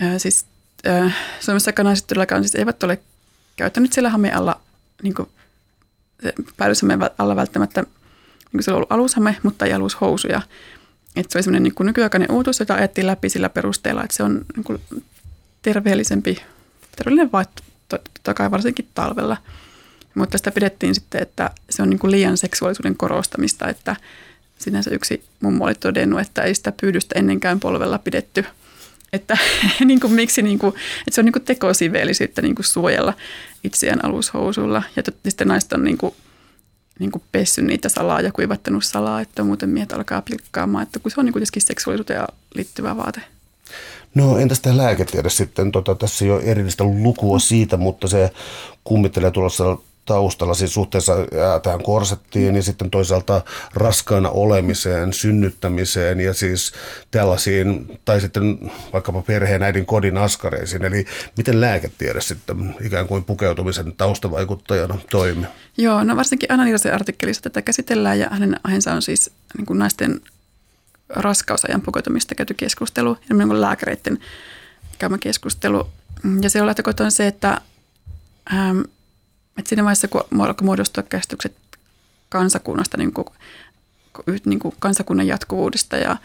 [0.00, 0.46] ää, siis
[0.84, 1.10] ää,
[1.40, 3.00] Suomessa kanaiset todellakaan siis eivät ole
[3.56, 4.60] käyttänyt siellä hameen alla
[5.02, 5.14] niin
[6.56, 7.92] päällyshameen alla välttämättä, niin
[8.50, 10.42] kuin se on ollut alushame, mutta ei alushousuja.
[11.16, 14.44] Että se oli semmoinen niin nykyaikainen uutuus, jota ajettiin läpi sillä perusteella, että se on
[14.56, 14.80] niin kuin
[15.62, 16.42] terveellisempi,
[16.96, 19.36] terveellinen vaihtoehto, totta kai varsinkin talvella.
[20.14, 23.96] Mutta sitä pidettiin sitten, että se on niin kuin liian seksuaalisuuden korostamista, että
[24.58, 28.44] sinänsä yksi mummo oli todennut, että ei sitä pyydystä ennenkään polvella pidetty.
[29.12, 29.38] Että,
[29.84, 33.14] niin kuin, miksi, niin kuin, että se on niin kuin tekosiveellisyyttä niin kuin suojella
[33.64, 34.82] itseään alushousulla.
[34.96, 36.14] Ja sitten naiset on niin kuin,
[36.98, 41.10] niin kuin pessy niitä salaa ja kuivattanut salaa, että muuten miehet alkaa pilkkaamaan, että kun
[41.10, 42.24] se on niin kuitenkin seksuaalisuuteen
[42.54, 43.20] liittyvä vaate.
[44.14, 45.72] No entäs tämä lääketiede sitten?
[45.72, 48.30] Tota, tässä ei ole erillistä lukua siitä, mutta se
[48.84, 51.12] kummittelee tulossa taustalla siis suhteessa
[51.62, 53.42] tähän korsettiin ja sitten toisaalta
[53.74, 56.72] raskaana olemiseen, synnyttämiseen ja siis
[57.10, 60.84] tällaisiin, tai sitten vaikkapa perheen äidin kodin askareisiin.
[60.84, 61.04] Eli
[61.36, 65.46] miten lääketiede sitten ikään kuin pukeutumisen taustavaikuttajana toimii?
[65.76, 70.20] Joo, no varsinkin Anna artikkelissa tätä käsitellään ja hänen aiheensa on siis niin kuin naisten
[71.08, 74.18] raskausajan pukeutumista käyty keskustelu ja niin kuin lääkäreiden
[74.98, 75.88] käymä keskustelu.
[76.40, 77.60] Ja se on lähtökohta on se, että
[78.52, 78.80] ähm,
[79.58, 81.56] et siinä vaiheessa, kun alkoi muodostua käsitykset
[82.28, 83.26] kansakunnasta, niin kuin,
[84.44, 86.16] niin kuin kansakunnan jatkuvuudesta ja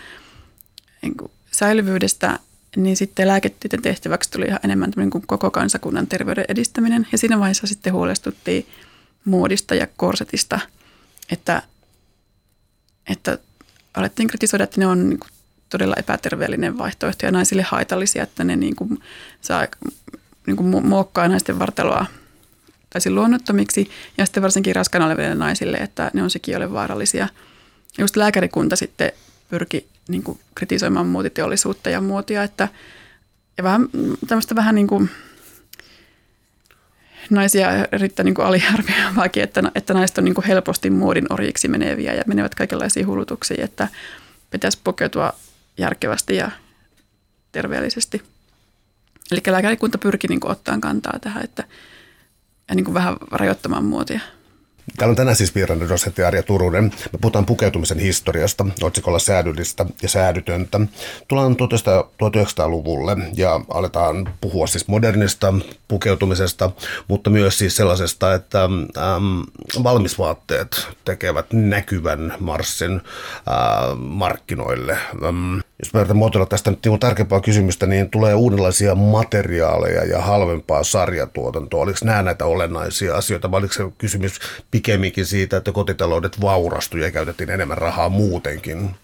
[1.01, 2.39] niin kuin säilyvyydestä,
[2.75, 7.07] niin sitten lääketieteen tehtäväksi tuli ihan enemmän niin kuin koko kansakunnan terveyden edistäminen.
[7.11, 8.67] Ja siinä vaiheessa sitten huolestuttiin
[9.25, 10.59] muodista ja korsetista,
[11.31, 11.61] että,
[13.09, 13.37] että
[13.93, 15.29] alettiin kritisoida, että ne on niin kuin
[15.69, 19.03] todella epäterveellinen vaihtoehto ja naisille haitallisia, että ne niin kuin
[19.41, 19.67] saa
[20.47, 22.05] niin kuin muokkaa naisten vartaloa
[22.89, 27.27] täysin luonnottomiksi ja sitten varsinkin raskaana oleville naisille, että ne on ole vaarallisia.
[27.97, 29.11] Ja just lääkärikunta sitten
[29.49, 32.67] pyrki niin kuin, kritisoimaan muotiteollisuutta ja muotia, että
[33.57, 33.89] ja vähän,
[34.27, 35.09] tämmöistä vähän niin kuin,
[37.29, 42.23] naisia erittäin niin aliarvioivaakin, että, että naiset on niin kuin helposti muodin orjiksi meneviä ja
[42.27, 43.87] menevät kaikenlaisiin hulutuksiin, että
[44.51, 45.33] pitäisi pukeutua
[45.77, 46.51] järkevästi ja
[47.51, 48.21] terveellisesti.
[49.31, 51.63] Eli lääkärikunta pyrki niin ottaa kantaa tähän että,
[52.69, 54.19] ja niin kuin vähän rajoittamaan muotia.
[54.97, 56.83] Täällä on tänään siis vieraana dosentti Arja Turunen.
[56.83, 60.79] Me puhutaan pukeutumisen historiasta, otsikolla säädyllistä ja säädytöntä.
[61.27, 65.53] Tullaan 1900-luvulle ja aletaan puhua siis modernista
[65.87, 66.71] pukeutumisesta,
[67.07, 69.43] mutta myös siis sellaisesta, että äm,
[69.83, 74.97] valmisvaatteet tekevät näkyvän marssin äh, markkinoille.
[75.27, 80.21] Äm, jos mä yritän muotoilla tästä nyt niin tarkempaa kysymystä, niin tulee uudenlaisia materiaaleja ja
[80.21, 81.81] halvempaa sarjatuotantoa.
[81.81, 84.39] Oliko nämä näitä olennaisia asioita vai oliko se kysymys
[84.71, 88.95] pikemminkin siitä, että kotitaloudet vaurastuivat ja käytettiin enemmän rahaa muutenkin?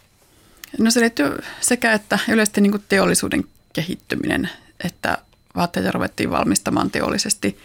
[0.79, 4.49] No se liittyy sekä että yleisesti niin teollisuuden kehittyminen,
[4.83, 5.17] että
[5.55, 7.59] vaatteita ruvettiin valmistamaan teollisesti,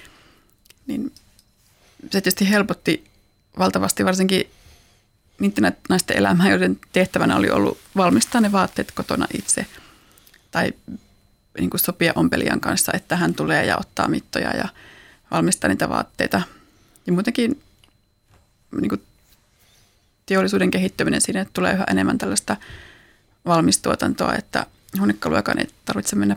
[0.87, 1.13] niin
[2.03, 3.05] se tietysti helpotti
[3.59, 4.51] valtavasti varsinkin
[5.41, 9.67] niiden naisten elämää, joiden tehtävänä oli ollut valmistaa ne vaatteet kotona itse
[10.51, 10.73] tai
[11.59, 14.69] niin kuin sopia ompelijan kanssa, että hän tulee ja ottaa mittoja ja
[15.31, 16.43] valmistaa niitä vaatteita.
[17.07, 17.63] Ja muutenkin
[18.81, 19.03] niin kuin
[20.27, 22.57] teollisuuden kehittyminen siinä, että tulee yhä enemmän tällaista
[23.47, 24.67] valmistuotantoa, että
[24.99, 26.37] huonekalujakaan ei tarvitse mennä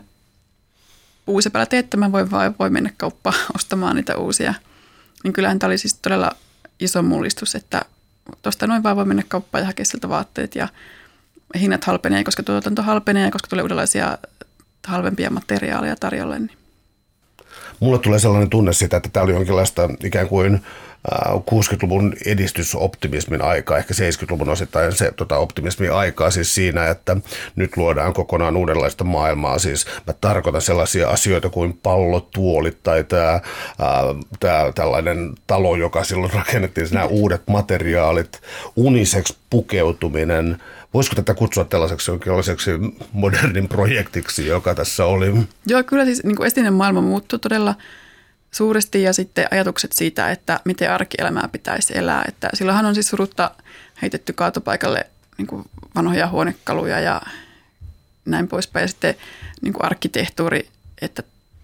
[1.24, 4.54] puusepäällä teettämään, voi, vaan voi mennä kauppaan ostamaan niitä uusia.
[5.24, 6.30] Niin kyllähän tämä oli siis todella
[6.80, 7.82] iso mullistus, että
[8.42, 10.68] tuosta noin vaan voi mennä kauppaan ja hakea sieltä vaatteet ja
[11.60, 14.18] hinnat halpenee, koska tuotanto halpenee ja koska tulee uudenlaisia
[14.86, 16.38] halvempia materiaaleja tarjolle.
[16.38, 16.58] Niin.
[17.80, 20.60] Mulla tulee sellainen tunne siitä, että tämä oli jonkinlaista ikään kuin
[21.50, 27.16] 60-luvun edistysoptimismin aikaa, ehkä 70-luvun osittain se tota, optimismin aikaa siis siinä, että
[27.56, 29.58] nyt luodaan kokonaan uudenlaista maailmaa.
[29.58, 33.40] Siis mä tarkoitan sellaisia asioita kuin pallotuolit tai tämä,
[34.40, 38.40] tämä tällainen talo, joka silloin rakennettiin, nämä uudet materiaalit,
[38.76, 40.62] uniseksi pukeutuminen.
[40.94, 42.70] Voisiko tätä kutsua tällaiseksi jonkinlaiseksi
[43.12, 45.32] modernin projektiksi, joka tässä oli?
[45.66, 47.74] Joo, kyllä siis niin estinen maailma muuttui todella
[48.54, 52.24] suuresti ja sitten ajatukset siitä, että miten arkielämää pitäisi elää.
[52.28, 53.50] Että silloinhan on siis surutta
[54.02, 55.06] heitetty kaatopaikalle
[55.38, 57.22] niin kuin vanhoja huonekaluja ja
[58.24, 58.84] näin poispäin.
[58.84, 59.14] Ja sitten
[59.60, 60.68] niin kuin arkkitehtuuri,
[61.02, 61.22] että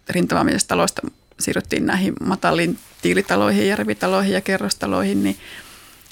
[0.09, 1.03] rintamamiestaloista
[1.41, 5.39] siirryttiin näihin mataliin tiilitaloihin ja rivitaloihin ja kerrostaloihin, niin,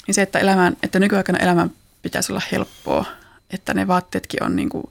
[0.07, 1.71] niin se, että, elämän, että nykyaikana elämän
[2.01, 3.05] pitäisi olla helppoa,
[3.53, 4.83] että ne vaatteetkin on niin kuin,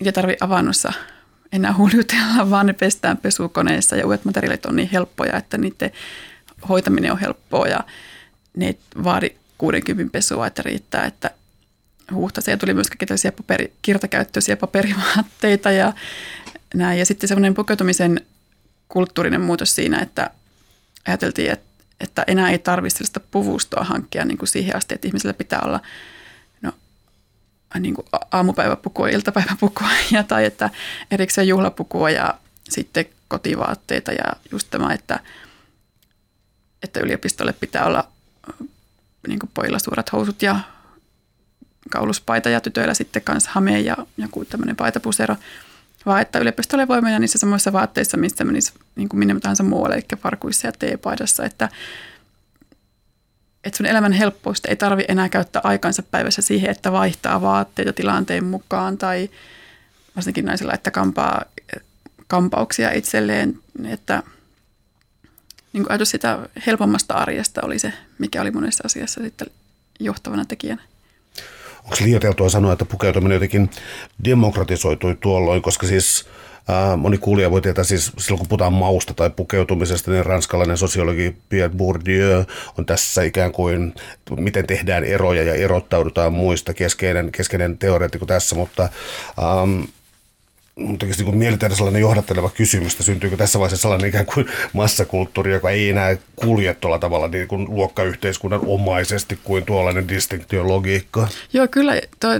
[0.00, 0.92] niitä tarvitse avannossa
[1.52, 5.90] enää huljutella, vaan ne pestään pesukoneessa ja uudet materiaalit on niin helppoja, että niiden
[6.68, 7.80] hoitaminen on helppoa ja
[8.56, 11.30] ne vaadi 60 pesua, että riittää, että
[12.12, 15.92] huuhtaisia tuli myös kaikenlaisia paperi, kirtakäyttöisiä paperivaatteita ja
[16.74, 16.98] näin.
[16.98, 18.20] Ja sitten semmoinen pukeutumisen
[18.88, 20.30] kulttuurinen muutos siinä, että
[21.06, 25.34] ajateltiin, että, että enää ei tarvitse sellaista puvustoa hankkia niin kuin siihen asti, että ihmisellä
[25.34, 25.80] pitää olla–
[27.78, 30.70] niin kuin aamupäiväpukua, iltapäiväpukua ja, tai että
[31.10, 32.34] erikseen juhlapukua ja
[32.68, 35.20] sitten kotivaatteita ja just tämä, että,
[36.82, 38.08] että yliopistolle pitää olla
[39.28, 40.60] niin kuin pojilla suurat housut ja
[41.90, 45.36] kauluspaita ja tytöillä sitten kanssa hame ja joku tämmöinen paitapusero,
[46.06, 49.94] vaan että yliopistolle voi mennä niissä samoissa vaatteissa, mistä menisi niin kuin minne tahansa muualle,
[49.94, 51.68] eli farkuissa ja teepaidassa, että
[53.64, 58.44] että sun elämän helppous ei tarvi enää käyttää aikansa päivässä siihen, että vaihtaa vaatteita tilanteen
[58.44, 59.30] mukaan tai
[60.16, 61.44] varsinkin naisilla, että kampaa
[62.26, 64.22] kampauksia itselleen, että
[65.72, 69.48] niin kuin ajatus sitä helpommasta arjesta oli se, mikä oli monessa asiassa sitten
[70.00, 70.82] johtavana tekijänä.
[71.84, 73.70] Onko liioiteltua sanoa, että pukeutuminen jotenkin
[74.24, 76.26] demokratisoitui tuolloin, koska siis
[76.96, 81.76] moni kuulija voi tietää siis silloin, kun puhutaan mausta tai pukeutumisesta, niin ranskalainen sosiologi Pierre
[81.76, 82.44] Bourdieu
[82.78, 83.94] on tässä ikään kuin,
[84.36, 88.88] miten tehdään eroja ja erottaudutaan muista, keskeinen, keskeinen teoreetikko tässä, mutta
[89.38, 89.80] ähm,
[90.98, 95.52] tekisi niin mieli tehdä sellainen johdatteleva kysymys, että syntyykö tässä vaiheessa sellainen ikään kuin massakulttuuri,
[95.52, 101.28] joka ei enää kulje tuolla tavalla niin kuin luokkayhteiskunnan omaisesti kuin tuollainen distinktiologiikka?
[101.52, 102.30] Joo, kyllä tuo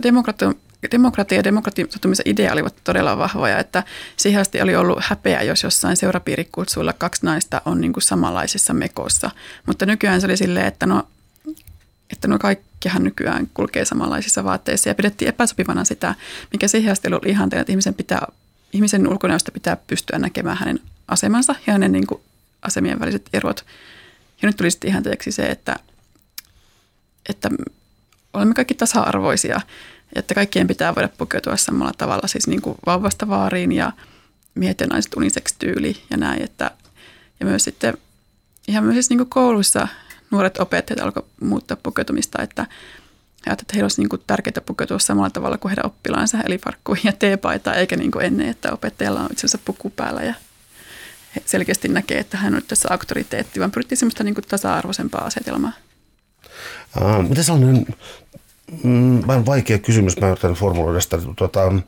[0.90, 3.82] demokratia ja demokratisoitumisen idea olivat todella vahvoja, että
[4.16, 9.30] siihen asti oli ollut häpeä, jos jossain seurapiirikutsuilla kaksi naista on niin kuin samanlaisessa mekossa.
[9.66, 11.08] Mutta nykyään se oli silleen, että no,
[12.12, 16.14] että no kaikkihan nykyään kulkee samanlaisissa vaatteissa ja pidettiin epäsopivana sitä,
[16.52, 18.26] mikä siihen asti oli ihanteena, että ihmisen, pitää,
[18.72, 22.20] ihmisen ulkonäöstä pitää pystyä näkemään hänen asemansa ja hänen niin kuin
[22.62, 23.66] asemien väliset erot.
[24.42, 25.76] Ja nyt tuli sitten ihanteeksi se, että,
[27.28, 27.48] että
[28.32, 29.60] olemme kaikki tasa-arvoisia
[30.14, 33.92] että kaikkien pitää voida pukeutua samalla tavalla, siis niin kuin vauvasta vaariin ja
[34.54, 35.14] miehet ja naiset
[35.58, 36.42] tyyli ja näin.
[36.42, 36.70] Että,
[37.40, 37.98] ja myös sitten
[38.68, 39.88] ihan myös niin kouluissa
[40.30, 42.66] nuoret opettajat alkoivat muuttaa pukeutumista, että
[43.46, 47.08] he että heillä olisi niin kuin tärkeää pukeutua samalla tavalla kuin heidän oppilaansa, eli farkkuihin
[47.08, 50.34] ja teepaitaa, eikä niin kuin ennen, että opettajalla on itsensä puku päällä ja
[51.46, 55.72] selkeästi näkee, että hän on tässä auktoriteetti, vaan pyrittiin semmoista niin kuin tasa-arvoisempaa asetelmaa.
[57.28, 57.86] Mitä sellainen
[58.84, 61.18] mm, vaikea kysymys, mä yritän formuloida sitä.
[61.36, 61.82] Tuota, um,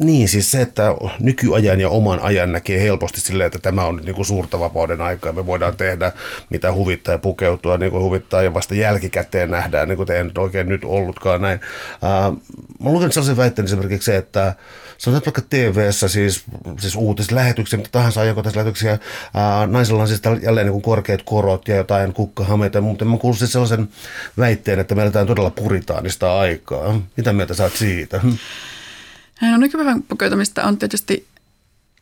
[0.00, 4.14] niin, siis se, että nykyajan ja oman ajan näkee helposti silleen, että tämä on niin
[4.14, 5.32] kuin suurta vapauden aikaa.
[5.32, 6.12] Me voidaan tehdä
[6.50, 10.24] mitä huvittaa ja pukeutua niin kuin huvittaa ja vasta jälkikäteen nähdään, niin kuin te ei
[10.24, 11.60] nyt oikein nyt ollutkaan näin.
[12.02, 12.42] Uh,
[12.82, 14.54] mä lukenut sellaisen väitteen esimerkiksi se, että
[14.98, 16.44] sanotaan vaikka TV-ssä siis,
[16.78, 18.98] siis uutislähetyksiä, mitä tahansa ajankohtaislähetyksiä,
[19.34, 23.38] ää, naisilla on siis jälleen niin kuin korkeat korot ja jotain kukkahameita, mutta mä kuulin
[23.38, 23.88] siis sellaisen
[24.38, 27.00] väitteen, että meillä on todella puritaanista aikaa.
[27.16, 28.20] Mitä mieltä saat siitä?
[29.42, 31.26] No nykypäivän pukeutumista on tietysti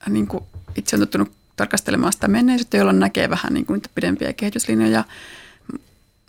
[0.08, 0.44] niin kuin
[0.76, 5.04] itse on tottunut tarkastelemaan sitä menneisyyttä, jolloin näkee vähän niin kuin pidempiä kehityslinjoja.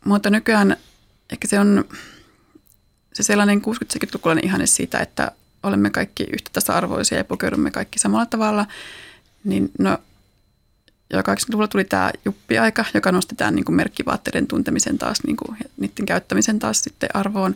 [0.06, 0.78] Mutta nykyään
[1.32, 1.86] ehkä se on
[3.14, 5.32] se sellainen 60-70-lukulainen ihanne siitä, että
[5.64, 8.66] olemme kaikki yhtä tasa-arvoisia ja pukeudumme kaikki samalla tavalla,
[9.44, 9.98] niin no
[11.14, 15.58] jo 80-luvulla tuli tämä juppiaika, joka nosti tämän niin kuin merkkivaatteiden tuntemisen taas, niin kuin,
[15.78, 17.56] niiden käyttämisen taas sitten arvoon.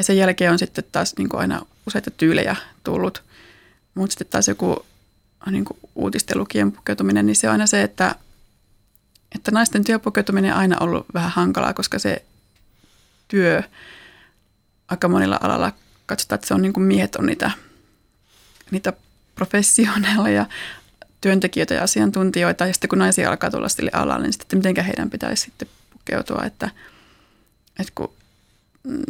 [0.00, 3.24] Ja sen jälkeen on sitten taas niin kuin aina useita tyylejä tullut.
[3.94, 4.86] Mutta sitten taas joku
[5.50, 8.14] niin kuin uutistelukien pukeutuminen, niin se on aina se, että,
[9.34, 12.24] että naisten työpukeutuminen on aina ollut vähän hankalaa, koska se
[13.28, 13.62] työ
[14.88, 15.72] aika monilla alalla
[16.06, 17.50] katsotaan, että se on niin kuin miehet on niitä,
[18.70, 18.92] niitä
[19.34, 20.46] professionaaleja,
[21.20, 22.66] työntekijöitä ja asiantuntijoita.
[22.66, 26.42] Ja sitten kun naisia alkaa tulla sille alalle, niin sitten miten heidän pitäisi sitten pukeutua.
[26.46, 26.70] Että,
[27.80, 28.12] että kun,
[28.82, 29.02] mm,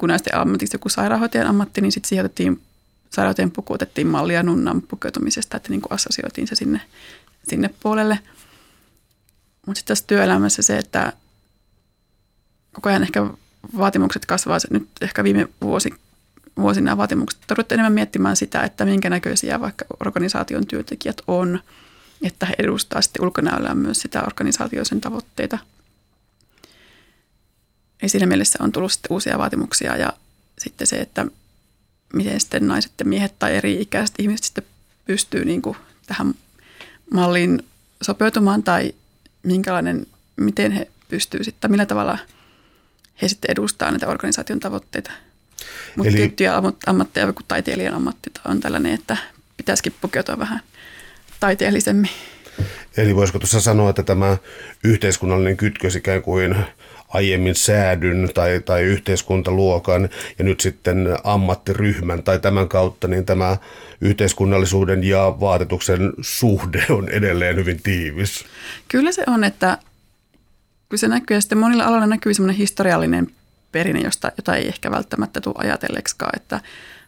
[0.00, 2.62] kun naisten ammatissa joku sairaanhoitajan ammatti, niin sitten siihen otettiin,
[3.10, 6.80] sairaanhoitajan puku otettiin mallia nunnan pukeutumisesta, että niin kuin assosioitiin se sinne,
[7.48, 8.18] sinne puolelle.
[9.66, 11.12] Mutta sitten tässä työelämässä se, että
[12.72, 13.26] koko ajan ehkä
[13.78, 14.58] vaatimukset kasvaa.
[14.70, 15.94] Nyt ehkä viime vuosi
[16.56, 21.60] vuosina vaatimukset tarvitse enemmän miettimään sitä, että minkä näköisiä vaikka organisaation työntekijät on,
[22.22, 25.58] että he edustaa sitten ulkonäöllään myös sitä organisaation sen tavoitteita.
[28.02, 30.12] Ja siinä mielessä on tullut sitten uusia vaatimuksia ja
[30.58, 31.26] sitten se, että
[32.14, 34.64] miten sitten naiset ja miehet tai eri ikäiset ihmiset sitten
[35.04, 35.76] pystyy niin kuin
[36.06, 36.34] tähän
[37.12, 37.64] malliin
[38.02, 38.94] sopeutumaan tai
[39.42, 42.18] minkälainen, miten he pystyvät sitten, millä tavalla
[43.22, 45.10] he sitten edustaa näitä organisaation tavoitteita–
[45.96, 46.16] mutta Eli...
[46.16, 49.16] tiettyjä ammatteja, kuin taiteilijan ammatti on tällainen, että
[49.56, 50.60] pitäisikin pukeutua vähän
[51.40, 52.10] taiteellisemmin.
[52.96, 54.36] Eli voisiko tuossa sanoa, että tämä
[54.84, 56.56] yhteiskunnallinen kytkös ikään kuin
[57.14, 60.08] aiemmin säädyn tai, tai yhteiskuntaluokan
[60.38, 63.56] ja nyt sitten ammattiryhmän tai tämän kautta, niin tämä
[64.00, 68.44] yhteiskunnallisuuden ja vaatetuksen suhde on edelleen hyvin tiivis.
[68.88, 69.78] Kyllä se on, että
[70.88, 73.26] kun se näkyy ja sitten monilla aloilla näkyy semmoinen historiallinen
[73.72, 76.60] perinne, josta, jota ei ehkä välttämättä tule ajatelleeksikaan, että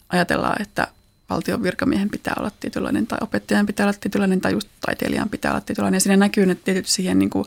[0.09, 0.89] ajatellaan, että
[1.31, 5.61] valtion virkamiehen pitää olla tietynlainen tai opettajan pitää olla tietynlainen tai just taiteilijan pitää olla
[5.61, 5.97] tietynlainen.
[5.97, 7.45] Ja siinä näkyy ne tietysti siihen niin kuin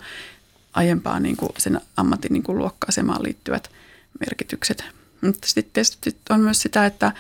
[0.78, 3.70] aiempaan niin kuin sen ammatin niin kuin luokka-asemaan liittyvät
[4.20, 4.84] merkitykset.
[5.22, 7.12] Mutta sitten tietysti on myös sitä, että,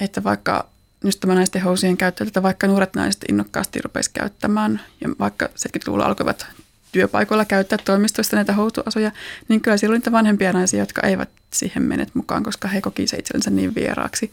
[0.00, 0.68] että vaikka
[1.04, 6.04] just tämä naisten housien käyttö, että vaikka nuoret naiset innokkaasti rupesi käyttämään ja vaikka 70-luvulla
[6.04, 6.46] alkoivat
[6.92, 9.12] työpaikoilla käyttää toimistoista näitä houtuasuja,
[9.48, 13.06] niin kyllä siellä oli niitä vanhempia naisia, jotka eivät siihen menet mukaan, koska he koki
[13.06, 14.32] se itsensä niin vieraaksi.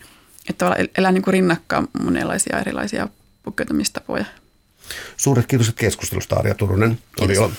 [0.50, 3.08] Että elää niin kuin rinnakkaan monenlaisia erilaisia
[3.44, 4.26] pukeutumistapoja.
[5.18, 7.00] Suuret kiitos keskustelusta Arja Turunen.
[7.16, 7.38] Kiitos.
[7.38, 7.54] Oli